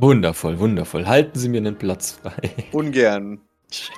[0.00, 1.06] Wundervoll, wundervoll.
[1.06, 2.52] Halten Sie mir einen Platz frei.
[2.70, 3.40] Ungern.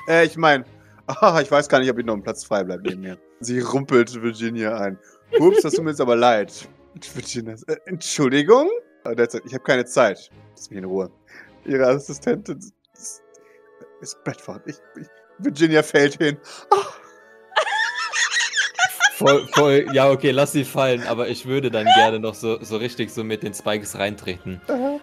[0.09, 0.65] Äh, ich meine,
[1.07, 3.19] ah, ich weiß gar nicht, ob Ihnen noch ein Platz frei bleibt neben mir.
[3.41, 4.99] Sie rumpelt Virginia ein.
[5.39, 6.67] Ups, das tut mir jetzt aber leid.
[7.15, 8.71] Virginia, äh, Entschuldigung?
[9.05, 10.31] Sagt, ich habe keine Zeit.
[10.57, 11.11] Lass mich in Ruhe.
[11.67, 12.59] Ihre Assistentin
[12.95, 13.23] ist,
[14.01, 14.63] ist Bradford.
[14.67, 15.07] Ich, ich,
[15.39, 16.39] Virginia fällt hin.
[16.71, 16.77] Ah,
[19.17, 22.79] Voll, voll, ja, okay, lass sie fallen, aber ich würde dann gerne noch so, so
[22.79, 24.63] richtig so mit den Spikes reintreten.
[24.69, 24.99] ah.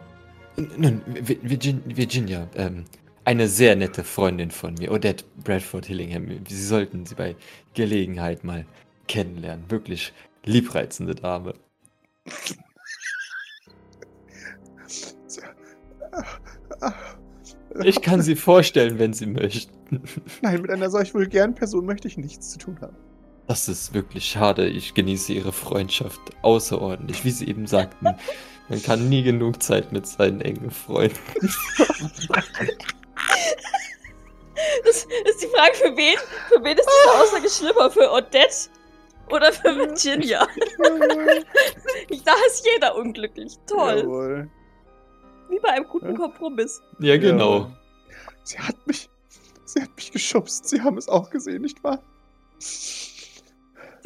[0.58, 2.86] Nun, Vi- Virgin, Virginia, ähm,
[3.26, 6.28] eine sehr nette Freundin von mir, Odette Bradford Hillingham.
[6.48, 7.36] Sie sollten sie bei
[7.74, 8.66] Gelegenheit mal
[9.08, 9.70] kennenlernen.
[9.70, 10.14] Wirklich
[10.46, 11.54] liebreizende Dame.
[17.84, 20.02] Ich kann sie vorstellen, wenn Sie möchten.
[20.42, 22.96] Nein, mit einer solch vulgären Person möchte ich nichts zu tun haben.
[23.48, 24.68] Das ist wirklich schade.
[24.68, 27.24] Ich genieße Ihre Freundschaft außerordentlich.
[27.24, 28.08] Wie Sie eben sagten,
[28.70, 31.18] man kann nie genug Zeit mit seinen engen Freunden.
[34.84, 36.18] Das ist die Frage, für wen?
[36.50, 37.92] Für wen ist diese Aussage schlimmer?
[37.92, 38.70] Für Odette
[39.30, 40.48] oder für Virginia?
[42.26, 43.56] da ist jeder unglücklich.
[43.68, 44.00] Toll.
[44.00, 44.50] Jawohl.
[45.50, 46.18] Wie bei einem guten.
[46.18, 46.82] Kompromiss.
[47.00, 47.72] Ja, genau.
[48.44, 49.10] Sie hat mich.
[49.66, 50.68] Sie hat mich geschubst.
[50.70, 52.02] Sie haben es auch gesehen, nicht wahr?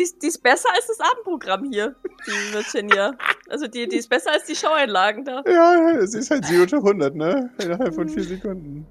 [0.02, 1.96] Die, ist- die ist besser als das Abendprogramm hier,
[2.26, 3.12] die Virginia.
[3.50, 5.44] Also die, die ist besser als die Showeinlagen da.
[5.48, 7.52] Ja, sie ist halt 0 unter 100, ne?
[7.60, 8.88] Innerhalb von vier Sekunden.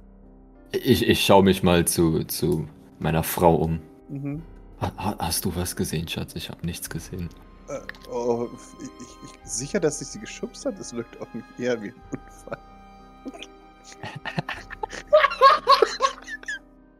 [0.70, 2.68] Ich, ich schaue mich mal zu, zu
[3.00, 3.80] meiner Frau um.
[4.08, 4.42] Mhm.
[4.80, 6.36] Ha, ha- hast du was gesehen, Schatz?
[6.36, 7.28] Ich habe nichts gesehen.
[7.68, 7.80] Äh,
[8.12, 8.48] oh,
[8.80, 10.78] ich, ich, ich, sicher, dass ich sie geschubst hat?
[10.78, 12.58] Das wirkt auf mich eher wie ein Unfall.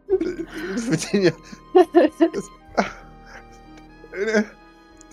[0.89, 1.33] Virginia.
[4.11, 4.45] Das, Äh,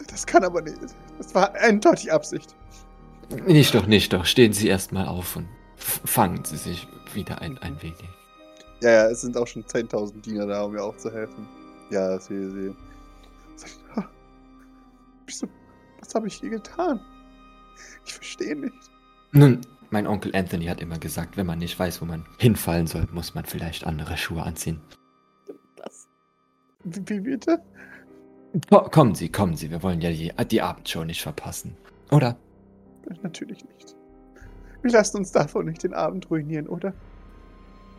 [0.10, 0.78] das kann aber nicht.
[1.18, 2.56] Das war eindeutig Absicht.
[3.46, 4.26] Nicht doch, nicht doch.
[4.26, 8.10] Stehen Sie erstmal auf und fangen Sie sich wieder ein, ein wenig.
[8.82, 11.48] Ja, ja, es sind auch schon 10.000 Diener da, um mir auch zu helfen.
[11.90, 12.50] Ja, sie.
[12.52, 12.76] sie
[13.96, 14.08] ha,
[15.26, 15.48] wieso?
[16.00, 17.00] Was habe ich hier getan?
[18.06, 18.92] Ich verstehe nicht.
[19.32, 23.08] Nun, mein Onkel Anthony hat immer gesagt, wenn man nicht weiß, wo man hinfallen soll,
[23.12, 24.82] muss man vielleicht andere Schuhe anziehen.
[25.76, 26.08] Das.
[26.84, 27.62] Wie, wie bitte?
[28.70, 29.70] Ko- Kommen Sie, kommen Sie.
[29.72, 31.76] Wir wollen ja die, die Abendshow nicht verpassen.
[32.12, 32.36] Oder?
[33.22, 33.96] Natürlich nicht.
[34.82, 36.94] Wir lassen uns davon nicht den Abend ruinieren, oder?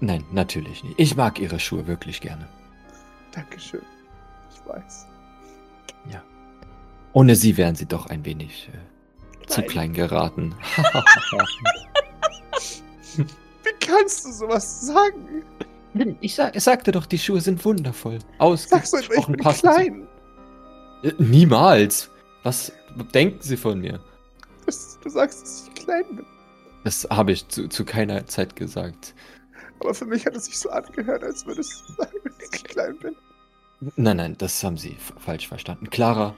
[0.00, 0.94] Nein, natürlich nicht.
[0.98, 2.46] Ich mag Ihre Schuhe wirklich gerne.
[3.32, 3.82] Dankeschön.
[4.52, 5.06] Ich weiß.
[7.14, 9.94] Ohne Sie wären Sie doch ein wenig äh, zu Klein.
[9.94, 10.54] geraten.
[13.16, 13.24] Wie
[13.80, 15.42] kannst du sowas sagen?
[16.20, 18.18] ich, sag, ich sagte doch, die Schuhe sind wundervoll.
[18.38, 19.62] Sagst du ich Ausgesprochen bin passend.
[19.72, 20.06] klein?
[21.02, 22.10] Äh, Niemals.
[22.42, 22.72] Was
[23.14, 24.00] denken Sie von mir?
[24.66, 26.26] Das, du sagst, dass ich klein bin.
[26.84, 29.14] Das habe ich zu, zu keiner Zeit gesagt.
[29.80, 32.96] Aber für mich hat es sich so angehört, als würdest du sagen, dass ich klein
[32.98, 33.16] bin.
[33.96, 35.88] Nein, nein, das haben Sie falsch verstanden.
[35.90, 36.34] Clara,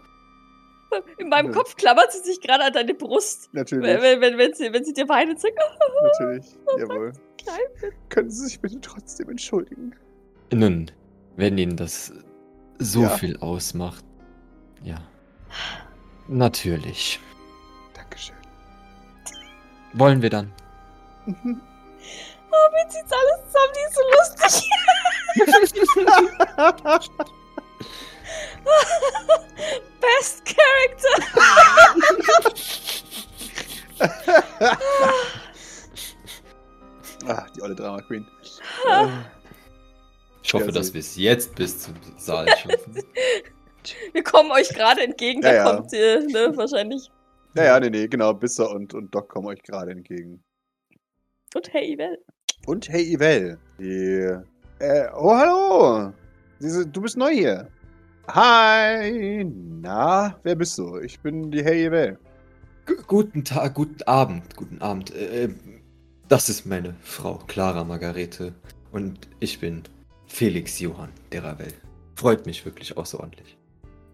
[1.19, 1.53] In meinem Ja.
[1.53, 3.49] Kopf klammert sie sich gerade an deine Brust.
[3.53, 3.87] Natürlich.
[3.87, 6.47] Wenn, wenn, wenn, wenn, sie, wenn sie dir weint und sagt, oh, Natürlich.
[6.79, 7.13] Jawohl.
[7.39, 7.91] klein bin.
[8.11, 9.95] Können Sie sich bitte trotzdem entschuldigen?
[10.53, 10.91] nun,
[11.37, 12.13] wenn Ihnen das
[12.79, 13.09] so Ja.
[13.11, 14.05] viel ausmacht.
[14.83, 14.97] Ja.
[16.29, 17.21] Natürlich.
[17.95, 18.37] Dankeschön.
[19.93, 20.53] Wollen wir dann?
[21.27, 21.61] Mhm.
[22.53, 24.69] Oh, sie jetzt alles zusammen, die ist so lustig.
[30.01, 31.15] Best Character.
[37.29, 38.27] ah, die olle Drama Queen.
[40.43, 43.05] Ich hoffe, dass wir es jetzt bis zum Saal schaffen.
[44.13, 45.65] Wir kommen euch gerade entgegen, Ja, da ja.
[45.65, 47.11] kommt ihr, ne, wahrscheinlich.
[47.55, 48.33] Ja, ja, nee, nee, genau.
[48.35, 50.43] Bisser und, und Doc kommen euch gerade entgegen.
[51.55, 52.19] Und hey, Evel.
[52.67, 53.59] Und hey, Ivel.
[53.79, 54.37] Die,
[54.79, 56.13] äh, oh, hallo.
[56.61, 57.69] Diese, du bist neu hier.
[58.29, 59.45] Hi.
[59.45, 60.99] Na, wer bist du?
[60.99, 62.19] Ich bin die Hey Ivel.
[62.87, 65.15] G guten Tag, guten Abend, guten Abend.
[65.15, 65.49] Äh,
[66.29, 68.55] das ist meine Frau, Clara Margarete.
[68.93, 69.83] Und ich bin
[70.27, 71.73] Felix Johann der Ravel.
[72.15, 73.57] Freut mich wirklich außerordentlich.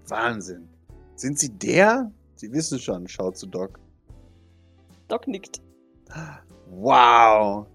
[0.08, 0.68] Wahnsinn.
[1.14, 2.10] Sind Sie der?
[2.34, 3.78] Sie wissen schon, schaut zu Doc.
[5.08, 5.62] Doc nickt.
[6.70, 7.66] Wow.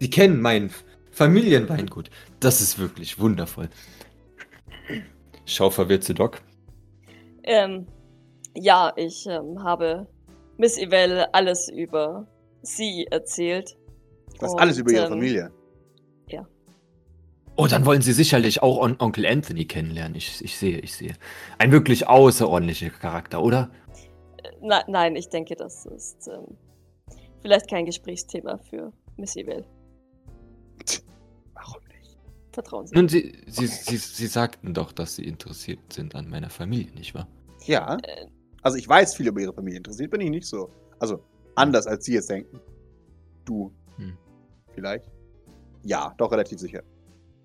[0.00, 0.70] Sie kennen mein
[1.10, 2.10] Familienweingut.
[2.40, 3.68] Das ist wirklich wundervoll.
[5.46, 6.40] Schau verwirrt zu Doc.
[7.42, 7.86] Ähm,
[8.54, 10.06] ja, ich ähm, habe
[10.56, 12.26] Miss Evel alles über
[12.62, 13.76] sie erzählt.
[14.40, 15.52] Und, alles über Ihre ähm, Familie.
[17.56, 20.16] Oh, dann wollen Sie sicherlich auch On Onkel Anthony kennenlernen.
[20.16, 21.14] Ich, ich sehe, ich sehe.
[21.58, 23.70] Ein wirklich außerordentlicher Charakter, oder?
[24.60, 26.56] Na, nein, ich denke, das ist ähm,
[27.42, 29.64] vielleicht kein Gesprächsthema für Miss Evel.
[31.54, 32.18] Warum nicht?
[32.52, 32.94] Vertrauen Sie.
[32.96, 37.14] Nun, Sie, Sie, Sie, Sie sagten doch, dass Sie interessiert sind an meiner Familie, nicht
[37.14, 37.28] wahr?
[37.66, 37.96] Ja.
[38.02, 38.26] Äh.
[38.62, 39.76] Also ich weiß viel über Ihre Familie.
[39.76, 40.70] Interessiert bin ich nicht so.
[40.98, 41.22] Also
[41.54, 42.58] anders, als Sie jetzt denken.
[43.44, 43.70] Du.
[43.96, 44.16] Hm.
[44.74, 45.08] Vielleicht?
[45.84, 46.82] Ja, doch relativ sicher.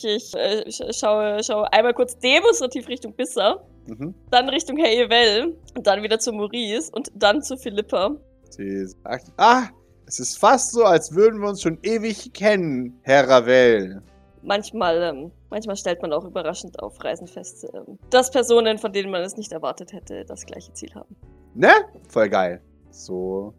[0.04, 4.14] Ich äh, sch- schaue, schaue einmal kurz demonstrativ Richtung Bisser, Mhm.
[4.30, 8.16] dann Richtung Hey Evel und dann wieder zu Maurice und dann zu Philippa.
[8.52, 9.64] Sie sagt, ah,
[10.06, 14.02] es ist fast so, als würden wir uns schon ewig kennen, Herr Ravel.
[14.42, 19.12] Manchmal, ähm, manchmal stellt man auch überraschend auf Reisen fest, ähm, dass Personen, von denen
[19.12, 21.16] man es nicht erwartet hätte, das gleiche Ziel haben.
[21.56, 21.72] Ne?
[22.08, 22.62] Voll geil.
[22.92, 23.54] So.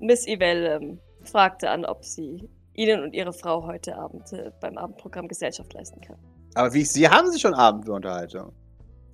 [0.00, 4.76] Miss Evel ähm, fragte an, ob sie Ihnen und Ihre Frau heute Abend äh, beim
[4.78, 6.16] Abendprogramm Gesellschaft leisten kann.
[6.54, 8.52] Aber wie ich sehe, haben Sie schon Abend für Unterhaltung.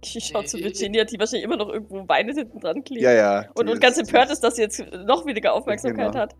[0.04, 3.02] Ich schaue zu Virginia, die wahrscheinlich immer noch irgendwo weinend hinten dran klebt.
[3.02, 3.50] Ja, ja.
[3.54, 6.22] Und, und ganz empört ist, dass sie jetzt noch weniger Aufmerksamkeit Genau.
[6.22, 6.34] hat.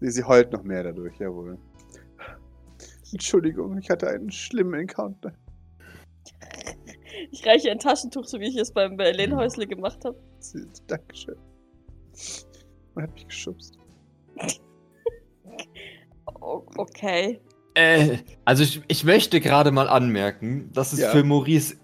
[0.00, 1.58] Sie, sie heult noch mehr dadurch, jawohl.
[3.12, 5.32] Entschuldigung, ich hatte einen schlimmen Encounter.
[7.30, 10.18] Ich reiche ein Taschentuch, so wie ich es beim Lehnhäusle gemacht habe.
[10.40, 11.36] Sie, Dankeschön.
[12.94, 13.78] Man hat mich geschubst.
[16.76, 17.40] Okay.
[17.74, 21.10] Äh, also ich, ich möchte gerade mal anmerken, dass es Ja.
[21.10, 21.76] für Maurice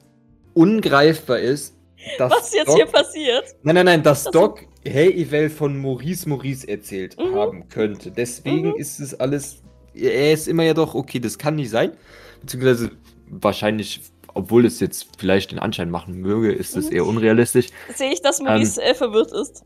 [0.55, 1.77] ungreifbar ist,
[2.19, 3.45] dass Was jetzt Doc, hier passiert?
[3.63, 7.35] Nein, nein, nein, dass Das- Doc Hey Evel von Maurice Maurice erzählt Mhm.
[7.35, 8.11] haben könnte.
[8.11, 8.77] Deswegen Mhm.
[8.77, 9.63] ist es alles.
[9.95, 11.93] Er ist immer ja doch, okay, das kann nicht sein.
[12.41, 12.91] Beziehungsweise
[13.29, 14.01] wahrscheinlich,
[14.33, 16.97] obwohl es jetzt vielleicht den Anschein machen möge, ist es Mhm.
[16.97, 17.67] eher unrealistisch.
[17.95, 19.65] Sehe ich, dass Maurice äh, verwirrt ist.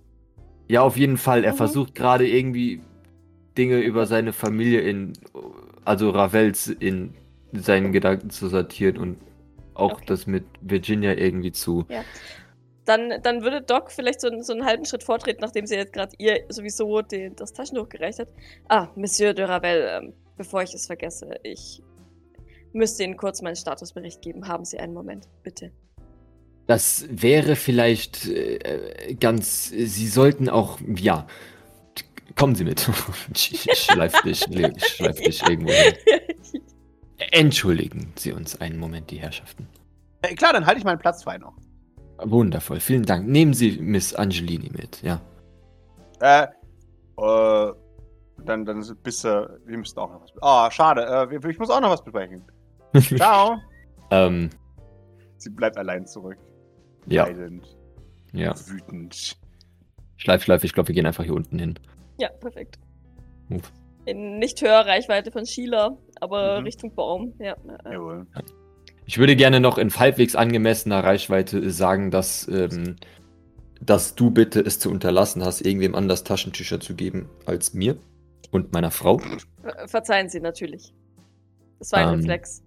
[0.66, 1.45] Ja, auf jeden Fall.
[1.45, 1.57] Er Mhm.
[1.59, 2.80] versucht gerade irgendwie
[3.57, 5.12] Dinge über seine Familie in,
[5.84, 7.14] also Ravels in
[7.52, 9.16] seinen Gedanken zu sortieren und
[9.74, 10.05] auch Okay.
[10.07, 11.86] das mit Virginia irgendwie zu.
[12.84, 15.92] Dann, dann würde Doc vielleicht so, einen- so einen halben Schritt vortreten, nachdem sie jetzt
[15.92, 18.28] gerade ihr sowieso den, das Taschentuch gereicht hat.
[18.68, 21.82] Ah, Monsieur de Ravel, ähm, bevor ich es vergesse, ich
[22.72, 24.48] müsste Ihnen kurz meinen Statusbericht geben.
[24.48, 25.70] Haben Sie einen Moment, bitte.
[26.66, 29.68] Das wäre vielleicht äh, ganz.
[29.70, 30.78] Sie sollten auch.
[30.96, 31.26] Ja.
[32.37, 32.89] Kommen Sie mit.
[33.35, 35.95] Ich, ich schleif dich, ich schleif dich irgendwo hin.
[37.30, 39.68] Entschuldigen Sie uns einen Moment, die Herrschaften.
[40.22, 41.55] Äh, klar, dann halte ich meinen Platz frei noch.
[42.18, 43.26] Wundervoll, vielen Dank.
[43.28, 45.20] Nehmen Sie Miss Angelini mit, ja.
[46.20, 46.45] Äh,
[47.18, 47.72] äh,
[48.45, 50.32] dann, dann bist du, wir müssen auch noch was.
[50.41, 52.43] Oh, schade, äh, ich muss auch noch was besprechen.
[53.16, 53.59] Ciao.
[54.11, 54.51] ähm,
[55.39, 56.39] Sie bleibt allein zurück.
[57.07, 57.76] ja, Leidend,
[58.32, 58.55] ja.
[58.66, 59.37] wütend.
[60.16, 61.78] Schleif, schleif, ich glaube, wir gehen einfach hier unten hin.
[62.18, 62.78] Ja, perfekt.
[63.48, 63.62] Gut.
[64.06, 66.64] In nicht Hörreichweite von Sheila, aber Mhm.
[66.66, 67.32] Richtung Baum.
[67.38, 68.26] Ja, äh, Jawohl.
[69.06, 72.96] Ich würde gerne noch in halbwegs angemessener Reichweite sagen, dass, ähm,
[73.80, 77.96] dass du bitte es zu unterlassen hast, irgendwem anders Taschentücher zu geben als mir
[78.50, 79.18] und meiner Frau.
[79.18, 80.94] ver- verzeihen Sie natürlich.
[81.78, 82.20] Das war ein Ähm.
[82.20, 82.62] Reflex.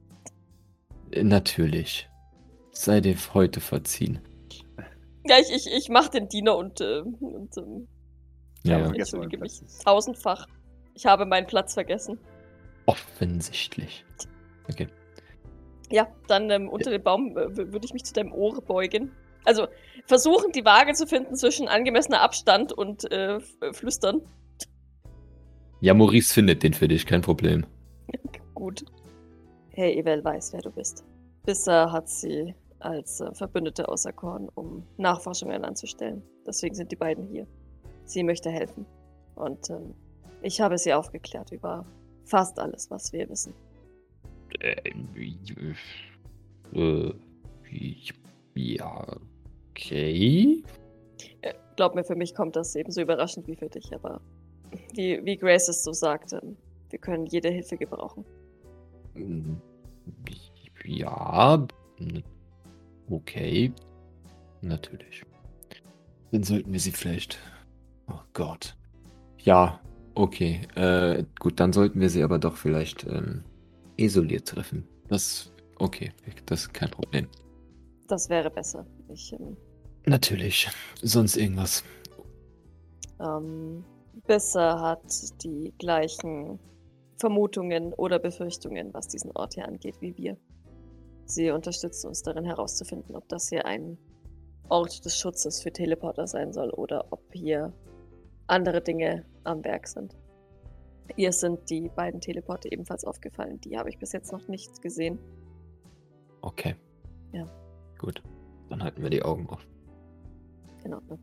[1.11, 2.07] Äh, Natürlich.
[2.71, 4.19] Sei dir heute verziehen.
[5.25, 7.87] Ja, ich, ich, ich mach den Diener und, äh, und ähm,
[8.67, 10.47] Ja, Ja, entschuldige mein mich tausendfach.
[10.93, 12.19] Ich habe meinen Platz vergessen.
[12.85, 14.05] offensichtlich.
[14.69, 14.87] Okay.
[15.89, 19.11] Ja, dann ähm, unter dem Baum äh, würde ich mich zu deinem Ohr beugen.
[19.45, 19.67] Also
[20.05, 23.41] versuchen, die Waage zu finden zwischen angemessener Abstand und äh, äh,
[23.71, 24.21] Flüstern.
[25.79, 27.65] Ja, Maurice findet den für dich, kein Problem.
[28.53, 28.83] Gut.
[29.69, 31.05] Hey, Evel weiß, wer du bist.
[31.45, 36.23] Bisher hat sie als äh, Verbündete auserkoren, um Nachforschungen anzustellen.
[36.45, 37.47] Deswegen sind die beiden hier.
[38.07, 38.85] Sie möchte helfen.
[39.35, 39.93] Und ähm,
[40.41, 41.85] ich habe sie aufgeklärt über
[42.23, 43.53] fast alles, was wir wissen.
[44.59, 44.75] Äh,
[46.73, 47.13] äh,
[48.55, 49.05] ja,
[49.71, 50.63] okay.
[51.41, 54.21] Äh, Glaub mir, für mich kommt das ebenso überraschend wie für dich, aber
[54.93, 56.57] wie, wie Grace es so sagt, ähm,
[56.89, 58.25] wir können jede Hilfe gebrauchen.
[59.15, 59.55] Mm,
[60.85, 61.67] Ja,
[63.09, 63.73] okay.
[64.61, 65.23] Natürlich.
[66.31, 67.39] Dann sollten wir sie vielleicht.
[68.09, 68.75] Oh Gott.
[69.39, 69.79] Ja,
[70.15, 70.61] okay.
[70.75, 73.43] Äh, gut, dann sollten wir sie aber doch vielleicht ähm,
[73.97, 74.87] isoliert treffen.
[75.07, 76.11] Das, okay,
[76.45, 77.27] das ist kein Problem.
[78.07, 78.85] Das wäre besser.
[79.09, 79.57] Ich, ähm,
[80.05, 80.69] Natürlich.
[81.01, 81.83] Sonst irgendwas.
[83.19, 83.83] ähm,
[84.25, 85.03] Bisser hat
[85.43, 86.59] die gleichen
[87.17, 90.37] Vermutungen oder Befürchtungen, was diesen Ort hier angeht, wie wir.
[91.25, 93.97] Sie unterstützt uns darin herauszufinden, ob das hier ein
[94.69, 97.73] Ort des Schutzes für Teleporter sein soll oder ob hier
[98.47, 100.15] andere Dinge am Werk sind.
[101.15, 103.61] Ihr sind die beiden Teleporter ebenfalls aufgefallen.
[103.61, 105.19] Die habe ich bis jetzt noch nicht gesehen.
[106.41, 106.75] Okay.
[107.31, 107.49] Ja.
[107.97, 108.21] Gut.
[108.69, 109.65] Dann halten wir die Augen auf.
[110.83, 111.19] In Ordnung.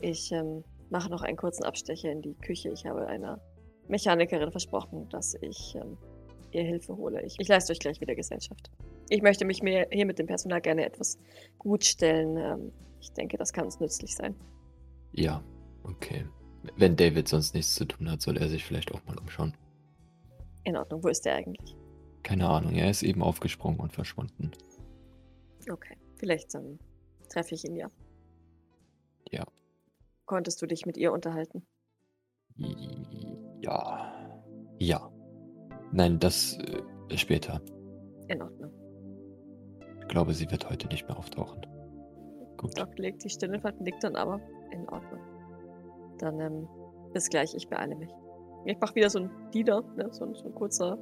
[0.00, 2.70] Ich ähm, mache noch einen kurzen Abstecher in die Küche.
[2.70, 3.40] Ich habe einer
[3.88, 5.96] Mechanikerin versprochen, dass ich ähm,
[6.50, 7.22] ihr Hilfe hole.
[7.22, 8.70] Ich, ich leiste euch gleich wieder Gesellschaft.
[9.08, 11.18] Ich möchte mich mir hier mit dem Personal gerne etwas
[11.58, 12.36] gut stellen.
[12.36, 14.34] Ähm, ich denke, das kann uns nützlich sein.
[15.12, 15.42] Ja,
[15.84, 16.26] okay.
[16.76, 19.54] Wenn David sonst nichts zu tun hat, soll er sich vielleicht auch mal umschauen.
[20.64, 21.02] In Ordnung.
[21.02, 21.76] Wo ist der eigentlich?
[22.22, 24.52] Keine Ahnung, er ist eben aufgesprungen und verschwunden.
[25.70, 25.96] Okay.
[26.16, 26.78] Vielleicht ähm,
[27.28, 27.90] treffe ich ihn ja.
[29.30, 29.44] Ja.
[30.26, 31.66] Konntest du dich mit ihr unterhalten?
[33.60, 34.12] Ja.
[34.78, 35.10] Ja.
[35.90, 37.60] Nein, das äh, später.
[38.28, 38.72] In Ordnung.
[40.00, 41.66] Ich glaube, sie wird heute nicht mehr auftauchen.
[42.56, 42.78] Gut.
[42.78, 44.40] Doc legt die Stirn in Falten, nickt dann aber.
[44.70, 45.20] In Ordnung.
[46.22, 46.68] Dann ähm,
[47.12, 47.54] bis gleich.
[47.54, 48.08] Ich beeile mich.
[48.64, 50.08] Ich mache wieder so ein Diener, ne?
[50.12, 50.96] so, ein, so ein kurzer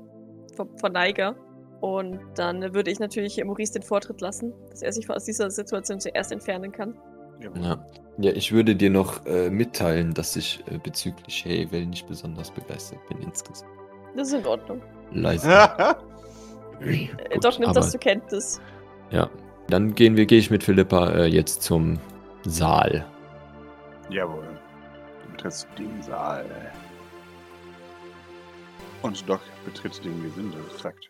[0.56, 1.36] Ver Verneiger.
[1.80, 6.00] Und dann würde ich natürlich Maurice den Vortritt lassen, dass er sich aus dieser Situation
[6.00, 6.94] zuerst entfernen kann.
[7.54, 7.82] Ja.
[8.18, 12.98] ja, ich würde dir noch äh, mitteilen, dass ich äh, bezüglich Havel nicht besonders begeistert
[13.08, 13.70] bin insgesamt.
[14.14, 14.82] Das ist in Ordnung.
[15.12, 15.48] Leise.
[16.82, 18.58] Äh, Gut, Doc nimmt das zur Kenntnis.
[19.10, 19.28] Ja.
[19.68, 21.98] Dann gehen wir, gehe ich mit Philippa äh, jetzt zum
[22.46, 23.04] Saal.
[24.08, 24.59] Jawohl.
[25.40, 26.44] Betrittst den Saal.
[29.00, 31.09] Und Doc betritt den Gesindetrakt.